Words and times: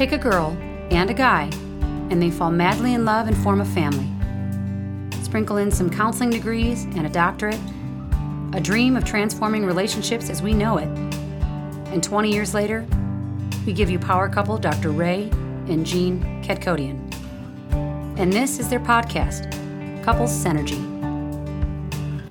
Take 0.00 0.12
a 0.12 0.16
girl 0.16 0.56
and 0.90 1.10
a 1.10 1.12
guy, 1.12 1.50
and 2.08 2.22
they 2.22 2.30
fall 2.30 2.50
madly 2.50 2.94
in 2.94 3.04
love 3.04 3.28
and 3.28 3.36
form 3.36 3.60
a 3.60 3.66
family. 3.66 4.08
Sprinkle 5.22 5.58
in 5.58 5.70
some 5.70 5.90
counseling 5.90 6.30
degrees 6.30 6.84
and 6.84 7.04
a 7.04 7.10
doctorate, 7.10 7.60
a 8.54 8.60
dream 8.62 8.96
of 8.96 9.04
transforming 9.04 9.66
relationships 9.66 10.30
as 10.30 10.40
we 10.40 10.54
know 10.54 10.78
it. 10.78 10.88
And 11.92 12.02
20 12.02 12.32
years 12.32 12.54
later, 12.54 12.86
we 13.66 13.74
give 13.74 13.90
you 13.90 13.98
power 13.98 14.26
couple 14.30 14.56
Dr. 14.56 14.88
Ray 14.88 15.24
and 15.68 15.84
Jean 15.84 16.42
Kadkodian. 16.42 16.98
And 18.18 18.32
this 18.32 18.58
is 18.58 18.70
their 18.70 18.80
podcast, 18.80 19.52
Couples 20.02 20.32
Synergy. 20.32 20.80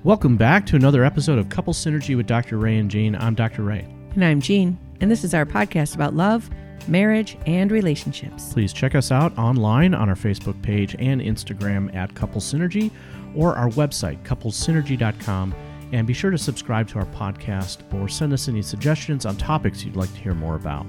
Welcome 0.04 0.38
back 0.38 0.65
to 0.65 0.75
another 0.75 1.04
episode 1.04 1.38
of 1.38 1.49
Couple 1.49 1.73
Synergy 1.73 2.17
with 2.17 2.25
Dr. 2.25 2.57
Ray 2.57 2.79
and 2.79 2.89
Jean. 2.89 3.15
I'm 3.15 3.36
Dr. 3.36 3.61
Ray. 3.61 3.86
And 4.15 4.25
I'm 4.25 4.41
Jean, 4.41 4.79
and 5.01 5.11
this 5.11 5.23
is 5.23 5.36
our 5.36 5.45
podcast 5.45 5.93
about 5.93 6.15
love, 6.15 6.49
marriage, 6.88 7.38
and 7.46 7.71
relationships. 7.71 8.54
Please 8.54 8.74
check 8.74 8.96
us 8.96 9.11
out 9.11 9.37
online 9.37 9.93
on 9.93 10.10
our 10.10 10.15
Facebook 10.15 10.60
page 10.61 10.96
and 11.00 11.21
Instagram 11.21 11.93
at 11.96 12.14
Couple 12.15 12.42
Synergy 12.42 12.92
or 13.36 13.56
our 13.56 13.70
website, 13.70 14.21
couplesynergy.com. 14.24 15.56
And 15.92 16.06
be 16.06 16.14
sure 16.14 16.29
to 16.29 16.37
subscribe 16.37 16.87
to 16.89 17.00
our 17.00 17.06
podcast 17.07 17.82
or 17.93 18.07
send 18.07 18.32
us 18.32 18.47
any 18.47 18.61
suggestions 18.61 19.25
on 19.25 19.37
topics 19.37 19.84
you'd 19.84 19.96
like 19.96 20.14
to 20.14 20.20
hear 20.20 20.36
more 20.36 20.56
about. 20.56 20.86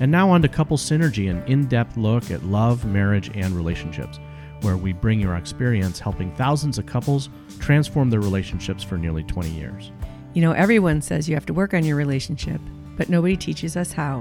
And 0.00 0.10
now 0.10 0.28
on 0.30 0.42
to 0.42 0.48
Couple 0.48 0.76
Synergy, 0.76 1.30
an 1.30 1.42
in 1.46 1.66
depth 1.66 1.96
look 1.96 2.30
at 2.30 2.44
love, 2.44 2.84
marriage, 2.84 3.30
and 3.34 3.54
relationships, 3.54 4.18
where 4.62 4.76
we 4.76 4.92
bring 4.92 5.20
you 5.20 5.28
our 5.28 5.36
experience 5.36 6.00
helping 6.00 6.34
thousands 6.34 6.78
of 6.78 6.86
couples 6.86 7.28
transform 7.60 8.10
their 8.10 8.20
relationships 8.20 8.82
for 8.82 8.98
nearly 8.98 9.22
20 9.22 9.50
years. 9.50 9.92
You 10.34 10.42
know, 10.42 10.52
everyone 10.52 11.00
says 11.00 11.28
you 11.28 11.34
have 11.34 11.46
to 11.46 11.54
work 11.54 11.74
on 11.74 11.84
your 11.84 11.96
relationship, 11.96 12.60
but 12.96 13.08
nobody 13.08 13.36
teaches 13.36 13.76
us 13.76 13.92
how. 13.92 14.20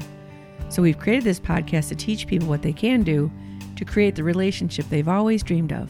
So 0.70 0.84
we've 0.84 1.00
created 1.00 1.24
this 1.24 1.40
podcast 1.40 1.90
to 1.90 1.96
teach 1.96 2.28
people 2.28 2.48
what 2.48 2.62
they 2.62 2.74
can 2.74 3.02
do 3.02 3.32
to 3.76 3.84
create 3.84 4.16
the 4.16 4.24
relationship 4.24 4.86
they've 4.90 5.08
always 5.08 5.42
dreamed 5.42 5.74
of 5.74 5.90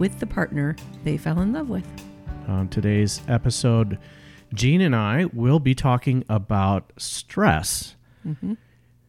with 0.00 0.18
the 0.18 0.26
partner 0.26 0.74
they 1.04 1.16
fell 1.16 1.40
in 1.40 1.52
love 1.52 1.68
with. 1.68 1.86
On 2.48 2.66
today's 2.68 3.20
episode, 3.28 3.98
Jean 4.52 4.80
and 4.80 4.96
I 4.96 5.26
will 5.32 5.60
be 5.60 5.76
talking 5.76 6.24
about 6.28 6.92
stress. 6.96 7.94
Mm-hmm. 8.26 8.54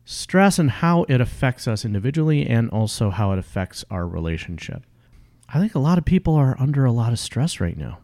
Stress 0.06 0.60
and 0.60 0.70
how 0.70 1.04
it 1.10 1.20
affects 1.20 1.68
us 1.68 1.84
individually 1.84 2.46
and 2.46 2.70
also 2.70 3.10
how 3.10 3.32
it 3.32 3.40
affects 3.40 3.84
our 3.90 4.08
relationship. 4.08 4.84
I 5.50 5.60
think 5.60 5.74
a 5.74 5.80
lot 5.80 5.98
of 5.98 6.06
people 6.06 6.36
are 6.36 6.56
under 6.60 6.86
a 6.86 6.92
lot 6.92 7.12
of 7.12 7.18
stress 7.18 7.60
right 7.60 7.78
now. 7.78 8.00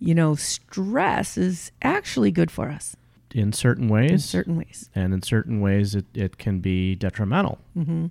You 0.00 0.16
know, 0.16 0.34
stress 0.34 1.38
is 1.38 1.70
actually 1.82 2.32
good 2.32 2.50
for 2.50 2.68
us 2.68 2.96
In 3.34 3.52
certain 3.52 3.88
ways, 3.88 4.10
in 4.10 4.18
certain 4.18 4.56
ways. 4.56 4.90
and 4.94 5.14
in 5.14 5.22
certain 5.22 5.60
ways, 5.60 5.94
it, 5.94 6.04
it 6.14 6.38
can 6.38 6.60
be 6.60 6.94
detrimental. 6.94 7.58
hmm 7.74 8.06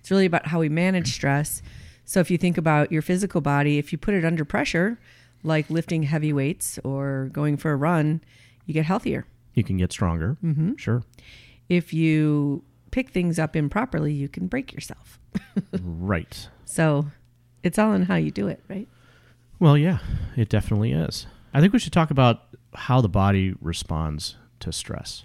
It's 0.00 0.10
really 0.10 0.26
about 0.26 0.46
how 0.48 0.60
we 0.60 0.68
manage 0.68 1.12
stress. 1.12 1.62
So 2.04 2.20
if 2.20 2.30
you 2.30 2.38
think 2.38 2.58
about 2.58 2.92
your 2.92 3.02
physical 3.02 3.40
body, 3.40 3.78
if 3.78 3.92
you 3.92 3.98
put 3.98 4.14
it 4.14 4.24
under 4.24 4.44
pressure, 4.44 4.98
like 5.42 5.70
lifting 5.70 6.02
heavy 6.04 6.32
weights 6.32 6.78
or 6.84 7.30
going 7.32 7.56
for 7.56 7.72
a 7.72 7.76
run, 7.76 8.20
you 8.66 8.74
get 8.74 8.84
healthier. 8.84 9.26
You 9.54 9.62
can 9.64 9.76
get 9.76 9.92
stronger. 9.92 10.36
Mm-hmm. 10.44 10.74
Sure. 10.76 11.02
If 11.68 11.92
you 11.94 12.64
pick 12.90 13.10
things 13.10 13.38
up 13.38 13.56
improperly, 13.56 14.12
you 14.12 14.28
can 14.28 14.46
break 14.48 14.72
yourself. 14.72 15.18
right. 15.82 16.48
So 16.64 17.06
it's 17.62 17.78
all 17.78 17.92
in 17.92 18.02
how 18.02 18.16
you 18.16 18.30
do 18.30 18.48
it, 18.48 18.62
right? 18.68 18.88
Well, 19.60 19.78
yeah, 19.78 19.98
it 20.36 20.48
definitely 20.48 20.92
is. 20.92 21.26
I 21.54 21.60
think 21.60 21.72
we 21.72 21.78
should 21.78 21.92
talk 21.92 22.10
about 22.10 22.42
how 22.74 23.00
the 23.00 23.08
body 23.08 23.54
responds 23.60 24.36
to 24.64 24.72
stress. 24.72 25.24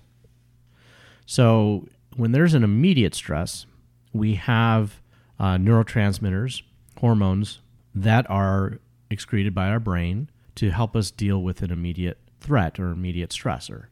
So, 1.26 1.88
when 2.16 2.32
there's 2.32 2.54
an 2.54 2.64
immediate 2.64 3.16
stress, 3.16 3.66
we 4.14 4.36
have 4.36 5.02
uh, 5.40 5.56
neurotransmitters, 5.56 6.64
hormones 7.00 7.60
that 7.96 8.30
are 8.30 8.80
excreted 9.10 9.56
by 9.56 9.70
our 9.70 9.80
brain 9.80 10.30
to 10.56 10.72
help 10.72 10.96
us 10.96 11.12
deal 11.12 11.42
with 11.42 11.62
an 11.62 11.72
immediate 11.72 12.18
threat 12.42 12.80
or 12.80 12.92
immediate 12.92 13.30
stressor. 13.30 13.86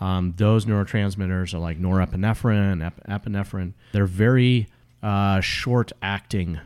Um, 0.00 0.34
those 0.36 0.64
neurotransmitters 0.64 1.52
are 1.52 1.58
like 1.58 1.80
norepinephrine, 1.80 2.84
ep- 2.84 3.06
epinephrine. 3.06 3.74
They're 3.92 4.06
very 4.06 4.68
uh, 5.02 5.40
short 5.40 5.92
acting 6.00 6.60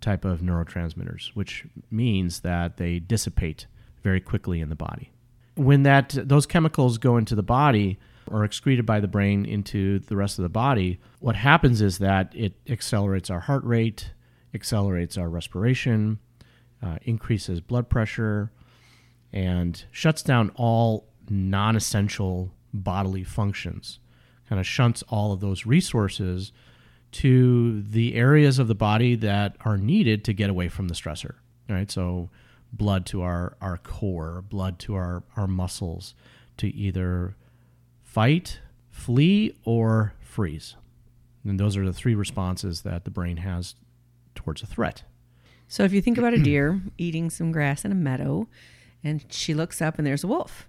type 0.00 0.24
of 0.24 0.40
neurotransmitters, 0.40 1.28
which 1.28 1.64
means 1.90 2.40
that 2.40 2.76
they 2.76 2.98
dissipate 2.98 3.66
very 4.02 4.20
quickly 4.20 4.60
in 4.60 4.68
the 4.68 4.76
body. 4.76 5.13
When 5.56 5.84
that 5.84 6.10
those 6.10 6.46
chemicals 6.46 6.98
go 6.98 7.16
into 7.16 7.34
the 7.34 7.42
body 7.42 7.98
or 8.26 8.44
excreted 8.44 8.86
by 8.86 9.00
the 9.00 9.08
brain 9.08 9.44
into 9.44 10.00
the 10.00 10.16
rest 10.16 10.38
of 10.38 10.42
the 10.42 10.48
body, 10.48 10.98
what 11.20 11.36
happens 11.36 11.80
is 11.80 11.98
that 11.98 12.32
it 12.34 12.54
accelerates 12.68 13.30
our 13.30 13.40
heart 13.40 13.64
rate, 13.64 14.12
accelerates 14.54 15.16
our 15.16 15.28
respiration, 15.28 16.18
uh, 16.82 16.96
increases 17.02 17.60
blood 17.60 17.88
pressure, 17.88 18.50
and 19.32 19.84
shuts 19.90 20.22
down 20.22 20.50
all 20.54 21.08
non-essential 21.28 22.52
bodily 22.72 23.24
functions. 23.24 24.00
Kind 24.48 24.60
of 24.60 24.66
shunts 24.66 25.02
all 25.08 25.32
of 25.32 25.40
those 25.40 25.66
resources 25.66 26.52
to 27.12 27.82
the 27.82 28.14
areas 28.14 28.58
of 28.58 28.68
the 28.68 28.74
body 28.74 29.14
that 29.14 29.56
are 29.64 29.78
needed 29.78 30.24
to 30.24 30.32
get 30.32 30.50
away 30.50 30.68
from 30.68 30.88
the 30.88 30.94
stressor. 30.94 31.36
Right? 31.68 31.90
So 31.90 32.30
blood 32.76 33.06
to 33.06 33.22
our, 33.22 33.56
our 33.60 33.78
core, 33.78 34.42
blood 34.42 34.78
to 34.80 34.94
our, 34.94 35.22
our 35.36 35.46
muscles 35.46 36.14
to 36.56 36.68
either 36.74 37.36
fight, 38.02 38.60
flee, 38.90 39.56
or 39.64 40.14
freeze. 40.20 40.76
And 41.44 41.60
those 41.60 41.76
are 41.76 41.84
the 41.84 41.92
three 41.92 42.14
responses 42.14 42.82
that 42.82 43.04
the 43.04 43.10
brain 43.10 43.38
has 43.38 43.74
towards 44.34 44.62
a 44.62 44.66
threat. 44.66 45.04
So 45.68 45.84
if 45.84 45.92
you 45.92 46.00
think 46.00 46.18
about 46.18 46.34
a 46.34 46.42
deer 46.42 46.80
eating 46.98 47.30
some 47.30 47.52
grass 47.52 47.84
in 47.84 47.92
a 47.92 47.96
meadow, 47.96 48.48
and 49.02 49.24
she 49.30 49.54
looks 49.54 49.82
up 49.82 49.98
and 49.98 50.06
there's 50.06 50.24
a 50.24 50.28
wolf. 50.28 50.66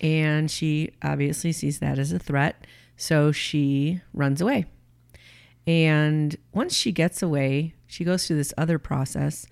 And 0.00 0.50
she 0.50 0.92
obviously 1.02 1.52
sees 1.52 1.78
that 1.78 1.98
as 1.98 2.12
a 2.12 2.18
threat, 2.18 2.66
so 2.96 3.32
she 3.32 4.00
runs 4.12 4.40
away. 4.40 4.66
And 5.66 6.36
once 6.52 6.74
she 6.74 6.92
gets 6.92 7.22
away, 7.22 7.74
she 7.86 8.04
goes 8.04 8.26
through 8.26 8.36
this 8.36 8.52
other 8.58 8.78
process 8.78 9.46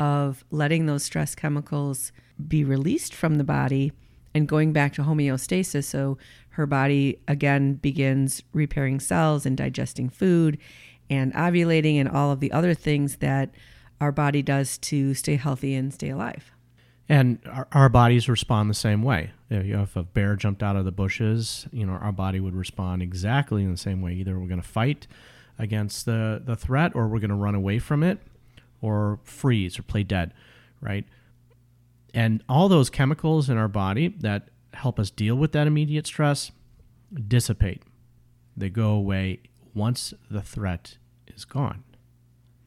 of 0.00 0.44
letting 0.50 0.86
those 0.86 1.04
stress 1.04 1.34
chemicals 1.34 2.10
be 2.48 2.64
released 2.64 3.14
from 3.14 3.36
the 3.36 3.44
body 3.44 3.92
and 4.34 4.48
going 4.48 4.72
back 4.72 4.94
to 4.94 5.02
homeostasis. 5.02 5.84
So 5.84 6.18
her 6.50 6.66
body 6.66 7.20
again 7.28 7.74
begins 7.74 8.42
repairing 8.52 8.98
cells 8.98 9.44
and 9.44 9.56
digesting 9.56 10.08
food 10.08 10.58
and 11.10 11.32
ovulating 11.34 11.96
and 11.96 12.08
all 12.08 12.32
of 12.32 12.40
the 12.40 12.50
other 12.50 12.72
things 12.74 13.16
that 13.16 13.50
our 14.00 14.10
body 14.10 14.40
does 14.40 14.78
to 14.78 15.12
stay 15.12 15.36
healthy 15.36 15.74
and 15.74 15.92
stay 15.92 16.08
alive. 16.08 16.50
And 17.08 17.40
our, 17.50 17.68
our 17.72 17.88
bodies 17.88 18.28
respond 18.28 18.70
the 18.70 18.74
same 18.74 19.02
way. 19.02 19.32
You 19.50 19.62
know, 19.64 19.82
if 19.82 19.96
a 19.96 20.04
bear 20.04 20.36
jumped 20.36 20.62
out 20.62 20.76
of 20.76 20.84
the 20.84 20.92
bushes, 20.92 21.66
you 21.72 21.84
know, 21.84 21.92
our 21.92 22.12
body 22.12 22.40
would 22.40 22.54
respond 22.54 23.02
exactly 23.02 23.64
in 23.64 23.70
the 23.72 23.76
same 23.76 24.00
way. 24.00 24.12
Either 24.14 24.38
we're 24.38 24.46
going 24.46 24.62
to 24.62 24.68
fight 24.68 25.08
against 25.58 26.06
the, 26.06 26.40
the 26.42 26.56
threat 26.56 26.92
or 26.94 27.08
we're 27.08 27.18
going 27.18 27.30
to 27.30 27.36
run 27.36 27.56
away 27.56 27.80
from 27.80 28.02
it 28.02 28.20
or 28.80 29.20
freeze 29.24 29.78
or 29.78 29.82
play 29.82 30.02
dead, 30.02 30.32
right? 30.80 31.04
And 32.14 32.42
all 32.48 32.68
those 32.68 32.90
chemicals 32.90 33.48
in 33.48 33.56
our 33.56 33.68
body 33.68 34.08
that 34.20 34.48
help 34.74 34.98
us 34.98 35.10
deal 35.10 35.36
with 35.36 35.52
that 35.52 35.66
immediate 35.66 36.06
stress 36.06 36.50
dissipate. 37.28 37.82
They 38.56 38.70
go 38.70 38.90
away 38.90 39.40
once 39.74 40.14
the 40.30 40.42
threat 40.42 40.96
is 41.26 41.44
gone 41.44 41.84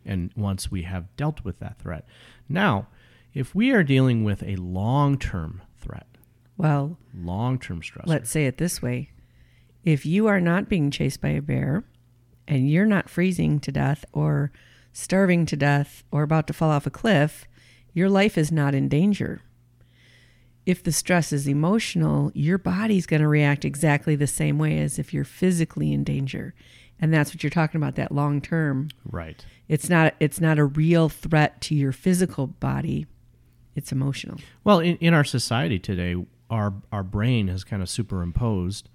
and 0.06 0.32
once 0.36 0.72
we 0.72 0.84
have 0.84 1.14
dealt 1.16 1.44
with 1.44 1.60
that 1.60 1.80
threat. 1.80 2.06
Now, 2.50 2.88
if 3.34 3.56
we 3.56 3.72
are 3.72 3.84
dealing 3.84 4.24
with 4.24 4.44
a 4.44 4.56
long 4.58 5.18
term 5.18 5.62
threat, 5.78 6.08
Well, 6.58 6.98
long 7.16 7.60
term 7.60 7.82
stress, 7.82 8.08
let's 8.08 8.30
say 8.30 8.46
it 8.46 8.58
this 8.58 8.82
way 8.82 9.10
if 9.84 10.06
you 10.06 10.28
are 10.28 10.40
not 10.40 10.70
being 10.70 10.92
chased 10.92 11.20
by 11.22 11.30
a 11.30 11.42
bear 11.42 11.84
and 12.48 12.70
you're 12.70 12.86
not 12.86 13.10
freezing 13.10 13.60
to 13.62 13.72
death 13.72 14.06
or 14.14 14.52
starving 14.94 15.46
to 15.48 15.58
death 15.58 16.04
or 16.12 16.24
about 16.24 16.48
to 16.48 16.54
fall 16.54 16.70
off 16.70 16.88
a 16.88 16.92
cliff, 16.92 17.46
your 17.94 18.10
life 18.10 18.38
is 18.38 18.52
not 18.52 18.74
in 18.74 18.88
danger. 18.88 19.42
If 20.66 20.82
the 20.82 20.94
stress 20.94 21.34
is 21.34 21.48
emotional, 21.48 22.32
your 22.34 22.58
body's 22.58 23.06
going 23.06 23.22
to 23.22 23.28
react 23.28 23.66
exactly 23.66 24.16
the 24.16 24.28
same 24.28 24.58
way 24.58 24.80
as 24.80 24.98
if 24.98 25.14
you're 25.14 25.26
physically 25.26 25.92
in 25.92 26.04
danger. 26.06 26.54
And 27.00 27.14
that's 27.14 27.34
what 27.34 27.44
you're 27.44 27.50
talking 27.50 27.80
about 27.80 27.96
that 27.96 28.14
long 28.14 28.40
term. 28.40 28.90
right? 29.12 29.44
It's 29.68 29.90
not 29.90 30.14
it's 30.20 30.40
not 30.40 30.60
a 30.60 30.66
real 30.66 31.10
threat 31.10 31.60
to 31.62 31.76
your 31.76 31.92
physical 31.92 32.48
body. 32.48 33.08
It's 33.76 33.92
emotional. 33.92 34.40
Well, 34.64 34.80
in, 34.80 34.96
in 34.98 35.14
our 35.14 35.24
society 35.26 35.80
today, 35.80 36.16
our 36.50 36.74
our 36.92 37.04
brain 37.04 37.48
has 37.50 37.64
kind 37.66 37.82
of 37.82 37.90
superimposed 37.90 38.88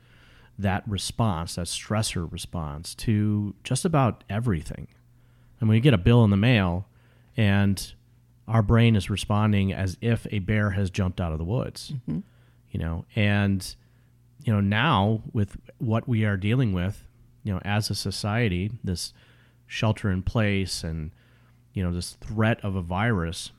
that 0.59 0.89
response, 0.89 1.57
that 1.57 1.67
stressor 1.67 2.31
response, 2.31 2.95
to 2.95 3.55
just 3.63 3.85
about 3.85 4.25
everything. 4.31 4.89
And 5.61 5.69
when 5.69 5.77
you 5.77 5.81
get 5.81 5.95
a 5.95 5.99
bill 5.99 6.25
in 6.25 6.31
the 6.31 6.37
mail, 6.37 6.87
and 7.37 7.93
our 8.47 8.63
brain 8.63 8.97
is 8.97 9.11
responding 9.11 9.73
as 9.73 9.97
if 10.01 10.27
a 10.31 10.39
bear 10.39 10.71
has 10.71 10.91
jumped 10.91 11.21
out 11.21 11.33
of 11.33 11.39
the 11.39 11.45
woods, 11.45 11.93
mm-hmm. 11.93 12.21
you 12.71 12.81
know, 12.81 13.05
and 13.15 13.75
you 14.45 14.53
know 14.53 14.61
now 14.61 15.23
with 15.33 15.57
what 15.79 16.09
we 16.09 16.25
are 16.25 16.37
dealing 16.37 16.73
with 16.73 17.05
you 17.49 17.55
know, 17.55 17.61
as 17.65 17.89
a 17.89 17.95
society, 17.95 18.71
this 18.85 19.15
shelter 19.67 20.11
in 20.11 20.23
place 20.23 20.85
and 20.85 21.11
you 21.73 21.83
know 21.83 21.91
this 21.93 22.13
threat 22.21 22.63
of 22.63 22.75
a 22.75 22.83
virus 22.83 23.53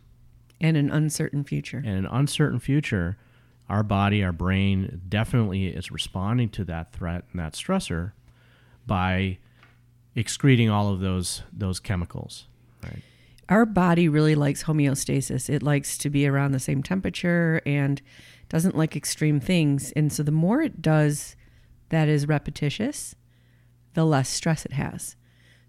and 0.61 0.77
an 0.77 0.91
uncertain 0.91 1.43
future. 1.43 1.77
and 1.77 1.97
an 1.97 2.05
uncertain 2.05 2.59
future, 2.59 3.17
our 3.67 3.81
body, 3.81 4.23
our 4.23 4.31
brain 4.31 5.01
definitely 5.09 5.67
is 5.67 5.89
responding 5.89 6.49
to 6.49 6.63
that 6.65 6.91
threat 6.91 7.23
and 7.31 7.39
that 7.39 7.53
stressor 7.53 8.11
by 8.85 9.39
excreting 10.19 10.69
all 10.69 10.91
of 10.91 10.99
those 10.99 11.43
those 11.51 11.79
chemicals. 11.79 12.47
Right. 12.83 13.01
Our 13.47 13.65
body 13.65 14.07
really 14.09 14.35
likes 14.35 14.65
homeostasis. 14.65 15.49
It 15.49 15.63
likes 15.63 15.97
to 15.99 16.09
be 16.09 16.27
around 16.27 16.51
the 16.51 16.59
same 16.59 16.83
temperature 16.83 17.61
and 17.65 18.01
doesn't 18.49 18.77
like 18.77 18.95
extreme 18.95 19.39
things. 19.39 19.91
And 19.93 20.11
so 20.11 20.21
the 20.21 20.31
more 20.31 20.61
it 20.61 20.81
does 20.81 21.35
that 21.89 22.07
is 22.07 22.27
repetitious, 22.27 23.15
the 23.93 24.05
less 24.05 24.29
stress 24.29 24.65
it 24.65 24.73
has. 24.73 25.15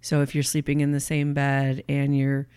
So 0.02 0.20
if 0.20 0.34
you're 0.34 0.42
sleeping 0.42 0.80
in 0.80 0.92
the 0.92 1.00
same 1.00 1.32
bed 1.32 1.84
and 1.88 2.16
you're 2.16 2.48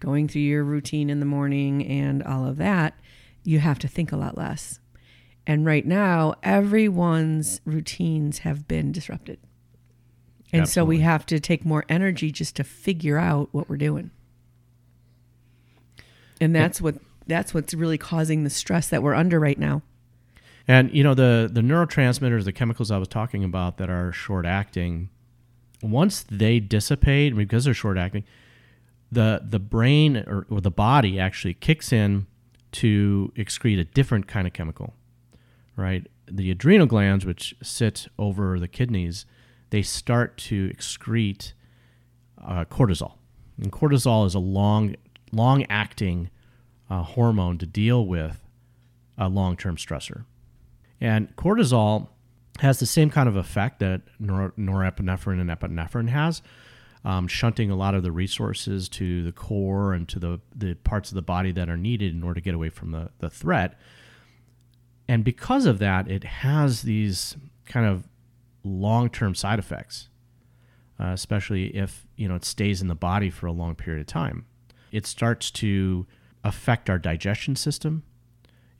going 0.00 0.28
through 0.28 0.42
your 0.42 0.64
routine 0.64 1.10
in 1.10 1.20
the 1.20 1.26
morning 1.26 1.86
and 1.86 2.22
all 2.22 2.46
of 2.46 2.56
that, 2.56 2.94
you 3.44 3.58
have 3.58 3.78
to 3.80 3.88
think 3.88 4.12
a 4.12 4.16
lot 4.16 4.38
less. 4.38 4.78
And 5.46 5.66
right 5.66 5.84
now, 5.84 6.34
everyone's 6.42 7.60
routines 7.64 8.38
have 8.38 8.68
been 8.68 8.92
disrupted. 8.92 9.38
And 10.52 10.68
so 10.68 10.84
we 10.84 11.00
have 11.00 11.24
to 11.26 11.40
take 11.40 11.64
more 11.64 11.84
energy 11.88 12.30
just 12.30 12.56
to 12.56 12.64
figure 12.64 13.18
out 13.18 13.48
what 13.52 13.68
we're 13.68 13.78
doing. 13.78 14.10
And 16.40 16.54
that's 16.54 16.80
what 16.80 16.96
that's 17.26 17.54
what's 17.54 17.72
really 17.72 17.98
causing 17.98 18.44
the 18.44 18.50
stress 18.50 18.88
that 18.88 19.02
we're 19.02 19.14
under 19.14 19.38
right 19.38 19.58
now. 19.58 19.82
And 20.68 20.92
you 20.92 21.02
know 21.02 21.14
the 21.14 21.48
the 21.50 21.60
neurotransmitters, 21.60 22.44
the 22.44 22.52
chemicals 22.52 22.90
I 22.90 22.98
was 22.98 23.08
talking 23.08 23.44
about 23.44 23.78
that 23.78 23.88
are 23.88 24.12
short 24.12 24.44
acting, 24.44 25.08
once 25.82 26.22
they 26.22 26.60
dissipate 26.60 27.34
because 27.36 27.64
they're 27.64 27.74
short 27.74 27.96
acting, 27.96 28.24
the 29.10 29.42
the 29.44 29.58
brain 29.58 30.16
or, 30.16 30.46
or 30.50 30.60
the 30.60 30.70
body 30.70 31.18
actually 31.18 31.54
kicks 31.54 31.92
in 31.92 32.26
to 32.72 33.32
excrete 33.36 33.78
a 33.78 33.84
different 33.84 34.26
kind 34.26 34.46
of 34.46 34.52
chemical, 34.52 34.94
right? 35.76 36.06
The 36.30 36.50
adrenal 36.50 36.86
glands, 36.86 37.26
which 37.26 37.54
sit 37.62 38.06
over 38.18 38.58
the 38.58 38.68
kidneys, 38.68 39.26
they 39.72 39.82
start 39.82 40.36
to 40.36 40.68
excrete 40.68 41.54
uh, 42.46 42.64
cortisol, 42.66 43.14
and 43.56 43.72
cortisol 43.72 44.26
is 44.26 44.34
a 44.34 44.38
long 44.38 44.94
long 45.32 45.64
acting 45.70 46.28
uh, 46.90 47.02
hormone 47.02 47.56
to 47.56 47.64
deal 47.66 48.06
with 48.06 48.44
a 49.16 49.28
long 49.28 49.56
term 49.56 49.76
stressor. 49.76 50.24
And 51.00 51.34
cortisol 51.36 52.08
has 52.60 52.78
the 52.80 52.86
same 52.86 53.08
kind 53.08 53.28
of 53.28 53.36
effect 53.36 53.80
that 53.80 54.02
nor- 54.18 54.52
norepinephrine 54.58 55.40
and 55.40 55.48
epinephrine 55.48 56.10
has, 56.10 56.42
um, 57.02 57.26
shunting 57.26 57.70
a 57.70 57.74
lot 57.74 57.94
of 57.94 58.02
the 58.02 58.12
resources 58.12 58.90
to 58.90 59.22
the 59.24 59.32
core 59.32 59.94
and 59.94 60.06
to 60.10 60.18
the, 60.18 60.40
the 60.54 60.74
parts 60.74 61.10
of 61.10 61.14
the 61.14 61.22
body 61.22 61.50
that 61.52 61.70
are 61.70 61.78
needed 61.78 62.14
in 62.14 62.22
order 62.22 62.34
to 62.34 62.44
get 62.44 62.54
away 62.54 62.68
from 62.68 62.92
the, 62.92 63.10
the 63.20 63.30
threat. 63.30 63.78
And 65.08 65.24
because 65.24 65.64
of 65.64 65.78
that, 65.78 66.10
it 66.10 66.24
has 66.24 66.82
these 66.82 67.36
kind 67.64 67.86
of 67.86 68.06
long 68.64 69.08
term 69.08 69.34
side 69.34 69.58
effects, 69.58 70.08
uh, 71.00 71.08
especially 71.08 71.76
if 71.76 72.06
you 72.16 72.28
know 72.28 72.36
it 72.36 72.44
stays 72.44 72.80
in 72.82 72.88
the 72.88 72.94
body 72.94 73.30
for 73.30 73.46
a 73.46 73.52
long 73.52 73.74
period 73.74 74.00
of 74.00 74.06
time. 74.06 74.46
It 74.90 75.06
starts 75.06 75.50
to 75.52 76.06
affect 76.44 76.90
our 76.90 76.98
digestion 76.98 77.56
system 77.56 78.02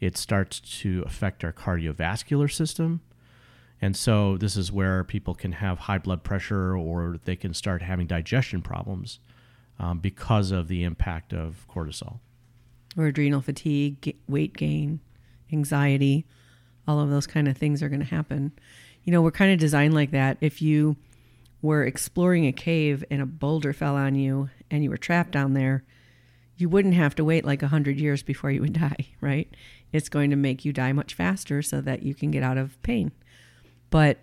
it 0.02 0.17
starts 0.17 0.58
to 0.81 1.05
affect 1.06 1.44
our 1.44 1.52
cardiovascular 1.52 2.52
system. 2.52 3.02
And 3.81 3.96
so, 3.96 4.37
this 4.37 4.56
is 4.56 4.73
where 4.73 5.05
people 5.05 5.32
can 5.32 5.52
have 5.52 5.79
high 5.79 5.99
blood 5.99 6.25
pressure 6.25 6.76
or 6.76 7.20
they 7.25 7.37
can 7.37 7.55
start 7.55 7.82
having 7.82 8.08
digestion 8.08 8.62
problems 8.62 9.20
um, 9.79 10.00
because 10.00 10.50
of 10.50 10.67
the 10.67 10.82
impact 10.82 11.32
of 11.32 11.67
cortisol. 11.73 12.19
Or 12.96 13.06
adrenal 13.06 13.43
fatigue, 13.43 14.17
weight 14.26 14.56
gain, 14.56 14.99
anxiety, 15.52 16.26
all 16.87 17.00
of 17.00 17.11
those 17.11 17.26
kind 17.26 17.49
of 17.49 17.56
things 17.56 17.82
are 17.82 17.88
going 17.88 18.00
to 18.00 18.06
happen. 18.06 18.52
You 19.05 19.12
know, 19.12 19.23
we're 19.23 19.31
kind 19.31 19.52
of 19.52 19.58
designed 19.58 19.94
like 19.94 20.11
that. 20.12 20.38
If 20.40 20.62
you 20.62 20.96
were 21.61 21.84
exploring 21.84 22.46
a 22.46 22.52
cave 22.52 23.05
and 23.11 23.23
a 23.23 23.26
boulder 23.26 23.73
fell 23.73 23.96
on 23.96 24.14
you 24.14 24.50
and 24.70 24.82
you 24.82 24.90
were 24.90 24.96
trapped 24.96 25.31
down 25.31 25.55
there, 25.55 25.84
you 26.56 26.69
wouldn't 26.69 26.94
have 26.94 27.14
to 27.17 27.25
wait 27.25 27.44
like 27.44 27.62
100 27.62 27.99
years 27.99 28.23
before 28.23 28.50
you 28.50 28.61
would 28.61 28.73
die, 28.81 29.08
right? 29.20 29.49
It's 29.93 30.08
going 30.08 30.31
to 30.31 30.37
make 30.37 30.64
you 30.64 30.73
die 30.73 30.93
much 30.93 31.14
faster 31.14 31.62
so 31.62 31.81
that 31.81 32.02
you 32.02 32.14
can 32.14 32.31
get 32.31 32.43
out 32.43 32.58
of 32.58 32.81
pain. 32.82 33.12
But 33.90 34.19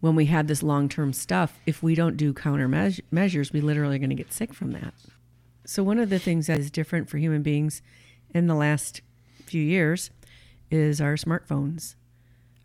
when 0.00 0.14
we 0.14 0.26
have 0.26 0.46
this 0.46 0.62
long 0.62 0.88
term 0.88 1.12
stuff, 1.12 1.58
if 1.66 1.82
we 1.82 1.94
don't 1.94 2.16
do 2.16 2.32
countermeasures, 2.32 3.52
we 3.52 3.60
literally 3.60 3.96
are 3.96 4.00
going 4.00 4.10
to 4.10 4.16
get 4.16 4.32
sick 4.32 4.54
from 4.54 4.72
that. 4.72 4.94
So, 5.64 5.82
one 5.82 5.98
of 5.98 6.10
the 6.10 6.18
things 6.18 6.46
that 6.46 6.58
is 6.58 6.70
different 6.70 7.08
for 7.08 7.18
human 7.18 7.42
beings 7.42 7.82
in 8.32 8.46
the 8.46 8.54
last 8.54 9.00
few 9.44 9.62
years 9.62 10.10
is 10.70 11.00
our 11.00 11.14
smartphones. 11.14 11.94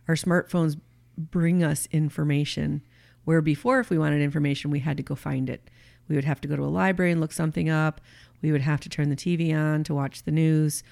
Our 0.08 0.14
smartphones 0.14 0.78
bring 1.16 1.62
us 1.62 1.88
information 1.90 2.82
where 3.24 3.40
before, 3.40 3.80
if 3.80 3.90
we 3.90 3.98
wanted 3.98 4.20
information, 4.20 4.70
we 4.70 4.80
had 4.80 4.96
to 4.98 5.02
go 5.02 5.14
find 5.14 5.48
it. 5.48 5.70
We 6.08 6.14
would 6.14 6.24
have 6.24 6.40
to 6.42 6.48
go 6.48 6.56
to 6.56 6.64
a 6.64 6.66
library 6.66 7.12
and 7.12 7.20
look 7.20 7.32
something 7.32 7.70
up. 7.70 8.00
We 8.42 8.52
would 8.52 8.60
have 8.60 8.80
to 8.80 8.88
turn 8.88 9.08
the 9.08 9.16
TV 9.16 9.54
on 9.56 9.84
to 9.84 9.94
watch 9.94 10.24
the 10.24 10.30
news, 10.30 10.82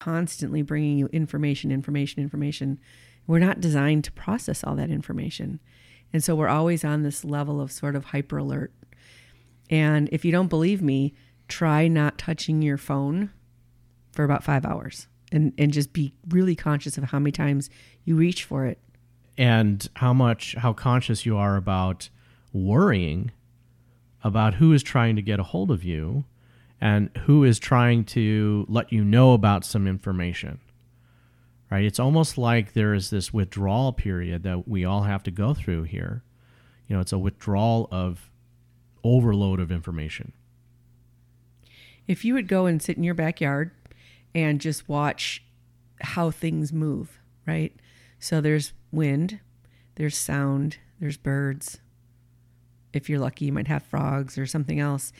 constantly 0.00 0.62
bringing 0.62 0.98
you 0.98 1.06
information, 1.12 1.70
information, 1.70 2.20
information. 2.20 2.80
We're 3.26 3.38
not 3.38 3.60
designed 3.60 4.04
to 4.04 4.12
process 4.12 4.64
all 4.64 4.74
that 4.76 4.90
information. 4.90 5.60
And 6.12 6.22
so 6.22 6.34
we're 6.34 6.48
always 6.48 6.84
on 6.84 7.02
this 7.02 7.24
level 7.24 7.60
of 7.60 7.70
sort 7.70 7.94
of 7.94 8.06
hyper 8.06 8.38
alert. 8.38 8.72
And 9.70 10.08
if 10.10 10.24
you 10.24 10.32
don't 10.32 10.48
believe 10.48 10.82
me, 10.82 11.14
try 11.48 11.86
not 11.86 12.18
touching 12.18 12.62
your 12.62 12.78
phone 12.78 13.30
for 14.12 14.24
about 14.24 14.42
five 14.42 14.64
hours 14.64 15.06
and, 15.32 15.52
and 15.58 15.72
just 15.72 15.92
be 15.92 16.12
really 16.28 16.54
conscious 16.54 16.96
of 16.98 17.04
how 17.04 17.18
many 17.18 17.32
times 17.32 17.70
you 18.04 18.16
reach 18.16 18.44
for 18.44 18.66
it. 18.66 18.78
And 19.38 19.86
how 19.96 20.12
much, 20.12 20.54
how 20.54 20.72
conscious 20.72 21.26
you 21.26 21.36
are 21.36 21.56
about 21.56 22.08
worrying 22.52 23.32
about 24.22 24.54
who 24.54 24.72
is 24.72 24.82
trying 24.82 25.14
to 25.16 25.22
get 25.22 25.38
a 25.38 25.44
hold 25.44 25.70
of 25.70 25.84
you 25.84 26.24
and 26.80 27.10
who 27.26 27.44
is 27.44 27.58
trying 27.58 28.04
to 28.04 28.66
let 28.68 28.92
you 28.92 29.04
know 29.04 29.32
about 29.32 29.64
some 29.64 29.86
information. 29.86 30.60
Right? 31.70 31.84
It's 31.84 31.98
almost 31.98 32.38
like 32.38 32.72
there 32.72 32.94
is 32.94 33.10
this 33.10 33.32
withdrawal 33.32 33.92
period 33.92 34.42
that 34.44 34.68
we 34.68 34.84
all 34.84 35.02
have 35.02 35.22
to 35.24 35.30
go 35.30 35.52
through 35.52 35.84
here. 35.84 36.22
You 36.88 36.96
know, 36.96 37.00
it's 37.00 37.12
a 37.12 37.18
withdrawal 37.18 37.88
of 37.90 38.30
overload 39.02 39.60
of 39.60 39.72
information. 39.72 40.32
If 42.06 42.24
you 42.24 42.34
would 42.34 42.46
go 42.46 42.66
and 42.66 42.80
sit 42.80 42.96
in 42.96 43.02
your 43.02 43.14
backyard 43.14 43.72
and 44.36 44.60
just 44.60 44.86
watch 44.86 45.42
how 46.02 46.30
things 46.30 46.70
move, 46.70 47.18
right? 47.46 47.74
So 48.18 48.42
there's 48.42 48.74
wind, 48.92 49.40
there's 49.94 50.16
sound, 50.16 50.76
there's 51.00 51.16
birds. 51.16 51.78
If 52.92 53.08
you're 53.08 53.18
lucky, 53.18 53.46
you 53.46 53.52
might 53.52 53.68
have 53.68 53.82
frogs 53.82 54.36
or 54.36 54.44
something 54.44 54.78
else. 54.78 55.10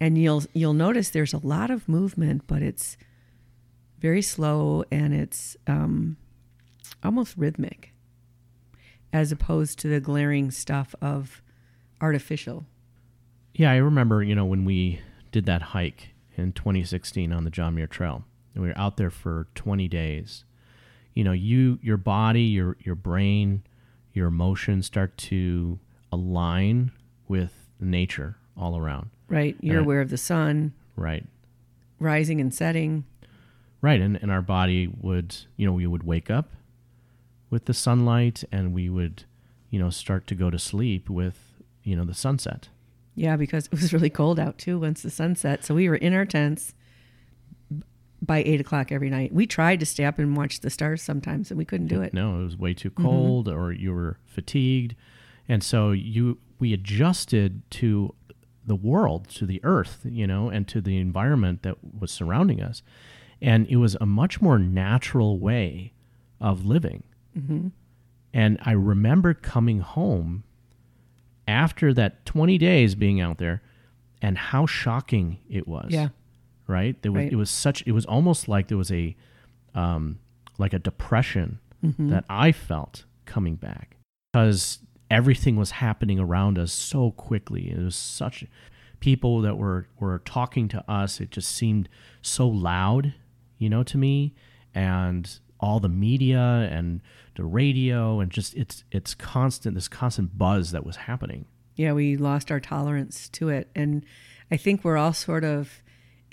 And 0.00 0.18
you'll 0.18 0.42
you'll 0.52 0.74
notice 0.74 1.08
there's 1.08 1.32
a 1.32 1.38
lot 1.38 1.70
of 1.70 1.88
movement, 1.88 2.48
but 2.48 2.62
it's 2.62 2.96
very 4.00 4.20
slow 4.20 4.84
and 4.90 5.14
it's 5.14 5.56
um, 5.68 6.16
almost 7.04 7.36
rhythmic, 7.36 7.92
as 9.12 9.30
opposed 9.30 9.78
to 9.78 9.88
the 9.88 10.00
glaring 10.00 10.50
stuff 10.50 10.96
of 11.00 11.42
artificial. 12.00 12.66
Yeah, 13.54 13.70
I 13.70 13.76
remember, 13.76 14.20
you 14.24 14.34
know, 14.34 14.44
when 14.44 14.64
we 14.64 15.00
did 15.30 15.46
that 15.46 15.62
hike 15.62 16.10
in 16.36 16.52
2016 16.52 17.32
on 17.32 17.44
the 17.44 17.50
John 17.50 17.76
Muir 17.76 17.86
Trail. 17.86 18.24
And 18.54 18.62
we 18.62 18.68
were 18.68 18.78
out 18.78 18.96
there 18.96 19.10
for 19.10 19.46
20 19.54 19.88
days. 19.88 20.44
You 21.14 21.24
know, 21.24 21.32
you 21.32 21.78
your 21.82 21.96
body, 21.96 22.42
your 22.42 22.76
your 22.80 22.94
brain, 22.94 23.62
your 24.12 24.26
emotions 24.28 24.86
start 24.86 25.16
to 25.18 25.78
align 26.12 26.92
with 27.28 27.52
nature 27.80 28.36
all 28.56 28.76
around, 28.78 29.10
Right? 29.28 29.56
You're 29.60 29.80
Uh, 29.80 29.82
aware 29.84 30.00
of 30.00 30.10
the 30.10 30.16
sun 30.16 30.72
right? 30.96 31.24
rising 31.98 32.40
and 32.40 32.52
setting. 32.54 33.04
Right, 33.80 34.00
and, 34.00 34.16
and 34.22 34.30
our 34.30 34.40
body 34.42 34.88
would, 35.00 35.36
you 35.56 35.66
know, 35.66 35.72
we 35.72 35.86
would 35.86 36.04
wake 36.04 36.30
up 36.30 36.52
with 37.50 37.66
the 37.66 37.74
sunlight 37.74 38.42
and 38.50 38.72
we 38.72 38.88
would, 38.88 39.24
you 39.70 39.78
know, 39.78 39.90
start 39.90 40.26
to 40.28 40.34
go 40.34 40.48
to 40.50 40.58
sleep 40.58 41.10
with, 41.10 41.60
you 41.82 41.94
know, 41.96 42.04
the 42.04 42.14
sunset. 42.14 42.68
Yeah, 43.14 43.36
because 43.36 43.66
it 43.66 43.72
was 43.72 43.92
really 43.92 44.08
cold 44.10 44.38
out 44.40 44.56
too 44.58 44.78
once 44.80 45.02
the 45.02 45.10
sun 45.10 45.36
set. 45.36 45.64
So 45.64 45.74
we 45.74 45.88
were 45.88 45.96
in 45.96 46.14
our 46.14 46.24
tents 46.24 46.74
by 48.24 48.42
eight 48.44 48.60
o'clock 48.60 48.90
every 48.90 49.10
night. 49.10 49.32
We 49.32 49.46
tried 49.46 49.80
to 49.80 49.86
stay 49.86 50.04
up 50.04 50.18
and 50.18 50.36
watch 50.36 50.60
the 50.60 50.70
stars 50.70 51.02
sometimes, 51.02 51.50
and 51.50 51.58
we 51.58 51.64
couldn't 51.64 51.88
do 51.88 52.02
it. 52.02 52.14
No, 52.14 52.40
it 52.40 52.44
was 52.44 52.56
way 52.56 52.74
too 52.74 52.90
mm-hmm. 52.90 53.04
cold 53.04 53.48
or 53.48 53.72
you 53.72 53.92
were 53.92 54.18
fatigued. 54.26 54.94
And 55.48 55.62
so 55.62 55.92
you 55.92 56.38
we 56.58 56.72
adjusted 56.72 57.62
to 57.72 58.14
the 58.66 58.74
world, 58.74 59.28
to 59.28 59.46
the 59.46 59.60
earth, 59.62 60.00
you 60.04 60.26
know, 60.26 60.48
and 60.48 60.66
to 60.68 60.80
the 60.80 60.98
environment 60.98 61.62
that 61.62 61.76
was 61.98 62.10
surrounding 62.10 62.62
us. 62.62 62.82
And 63.40 63.66
it 63.66 63.76
was 63.76 63.96
a 64.00 64.06
much 64.06 64.40
more 64.40 64.58
natural 64.58 65.38
way 65.38 65.92
of 66.40 66.64
living. 66.64 67.04
Mm-hmm. 67.36 67.68
And 68.32 68.58
I 68.62 68.72
remember 68.72 69.34
coming 69.34 69.80
home 69.80 70.44
after 71.46 71.92
that 71.94 72.24
20 72.24 72.56
days 72.58 72.94
being 72.94 73.20
out 73.20 73.38
there 73.38 73.62
and 74.22 74.38
how 74.38 74.66
shocking 74.66 75.38
it 75.48 75.68
was. 75.68 75.88
Yeah. 75.90 76.08
Right? 76.66 77.00
There 77.02 77.12
was 77.12 77.22
Right. 77.24 77.32
it 77.32 77.36
was 77.36 77.50
such 77.50 77.82
it 77.86 77.92
was 77.92 78.06
almost 78.06 78.48
like 78.48 78.68
there 78.68 78.78
was 78.78 78.90
a 78.92 79.14
um 79.74 80.18
like 80.58 80.72
a 80.72 80.78
depression 80.78 81.58
Mm-hmm. 81.84 82.08
that 82.08 82.24
I 82.30 82.50
felt 82.50 83.04
coming 83.26 83.56
back 83.56 83.98
because 84.32 84.78
everything 85.10 85.56
was 85.56 85.72
happening 85.72 86.18
around 86.18 86.58
us 86.58 86.72
so 86.72 87.10
quickly. 87.10 87.70
It 87.70 87.78
was 87.78 87.94
such 87.94 88.46
people 89.00 89.42
that 89.42 89.58
were 89.58 89.86
were 90.00 90.20
talking 90.20 90.66
to 90.68 90.90
us. 90.90 91.20
It 91.20 91.30
just 91.30 91.50
seemed 91.54 91.90
so 92.22 92.48
loud, 92.48 93.12
you 93.58 93.68
know, 93.68 93.82
to 93.82 93.98
me, 93.98 94.34
and 94.74 95.38
all 95.60 95.78
the 95.78 95.90
media 95.90 96.68
and 96.72 97.02
the 97.36 97.44
radio 97.44 98.18
and 98.20 98.30
just 98.30 98.54
it's 98.54 98.84
it's 98.90 99.14
constant 99.14 99.74
this 99.74 99.88
constant 99.88 100.38
buzz 100.38 100.70
that 100.70 100.86
was 100.86 100.96
happening. 100.96 101.44
Yeah, 101.76 101.92
we 101.92 102.16
lost 102.16 102.50
our 102.50 102.60
tolerance 102.60 103.28
to 103.30 103.50
it. 103.50 103.68
And 103.74 104.06
I 104.50 104.56
think 104.56 104.84
we're 104.84 104.96
all 104.96 105.12
sort 105.12 105.44
of 105.44 105.82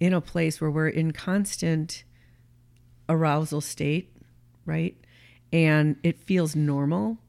in 0.01 0.13
a 0.13 0.19
place 0.19 0.59
where 0.59 0.71
we're 0.71 0.89
in 0.89 1.11
constant 1.11 2.03
arousal 3.07 3.61
state, 3.61 4.11
right? 4.65 4.97
And 5.53 5.95
it 6.01 6.19
feels 6.19 6.55
normal, 6.55 7.19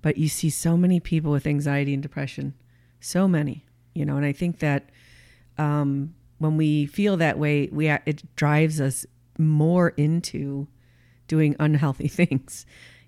but 0.00 0.16
you 0.16 0.28
see 0.28 0.48
so 0.48 0.76
many 0.76 1.00
people 1.00 1.32
with 1.32 1.44
anxiety 1.44 1.92
and 1.92 2.02
depression, 2.02 2.54
so 3.00 3.26
many, 3.26 3.64
you 3.94 4.06
know. 4.06 4.16
And 4.16 4.24
I 4.24 4.32
think 4.32 4.60
that 4.60 4.90
um, 5.58 6.14
when 6.38 6.56
we 6.56 6.86
feel 6.86 7.16
that 7.16 7.36
way, 7.36 7.68
we 7.72 7.88
it 7.88 8.22
drives 8.36 8.80
us 8.80 9.04
more 9.36 9.88
into 9.96 10.68
doing 11.26 11.56
unhealthy 11.58 12.06
things, 12.20 12.64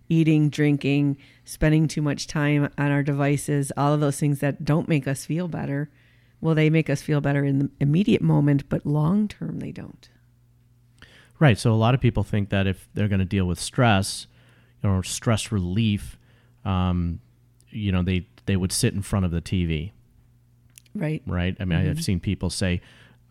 eating, 0.08 0.50
drinking, 0.50 1.16
spending 1.44 1.86
too 1.86 2.02
much 2.02 2.26
time 2.26 2.68
on 2.76 2.90
our 2.90 3.04
devices, 3.04 3.70
all 3.76 3.92
of 3.92 4.00
those 4.00 4.18
things 4.18 4.40
that 4.40 4.64
don't 4.64 4.88
make 4.88 5.06
us 5.06 5.24
feel 5.24 5.46
better. 5.46 5.90
Well, 6.40 6.54
they 6.54 6.70
make 6.70 6.90
us 6.90 7.02
feel 7.02 7.20
better 7.20 7.44
in 7.44 7.58
the 7.58 7.70
immediate 7.80 8.22
moment, 8.22 8.68
but 8.68 8.84
long 8.86 9.28
term 9.28 9.58
they 9.58 9.72
don't. 9.72 10.08
Right. 11.38 11.58
So 11.58 11.72
a 11.72 11.74
lot 11.76 11.94
of 11.94 12.00
people 12.00 12.22
think 12.22 12.48
that 12.50 12.66
if 12.66 12.88
they're 12.94 13.08
going 13.08 13.18
to 13.20 13.24
deal 13.26 13.46
with 13.46 13.60
stress 13.60 14.26
or 14.82 15.02
stress 15.02 15.52
relief, 15.52 16.18
um, 16.64 17.20
you 17.70 17.92
know, 17.92 18.02
they 18.02 18.26
they 18.46 18.56
would 18.56 18.72
sit 18.72 18.94
in 18.94 19.02
front 19.02 19.24
of 19.24 19.32
the 19.32 19.40
TV, 19.42 19.90
Right? 20.94 21.22
right? 21.26 21.56
I 21.60 21.64
mean, 21.64 21.78
I've 21.78 22.02
seen 22.02 22.20
people 22.20 22.48
say, 22.48 22.80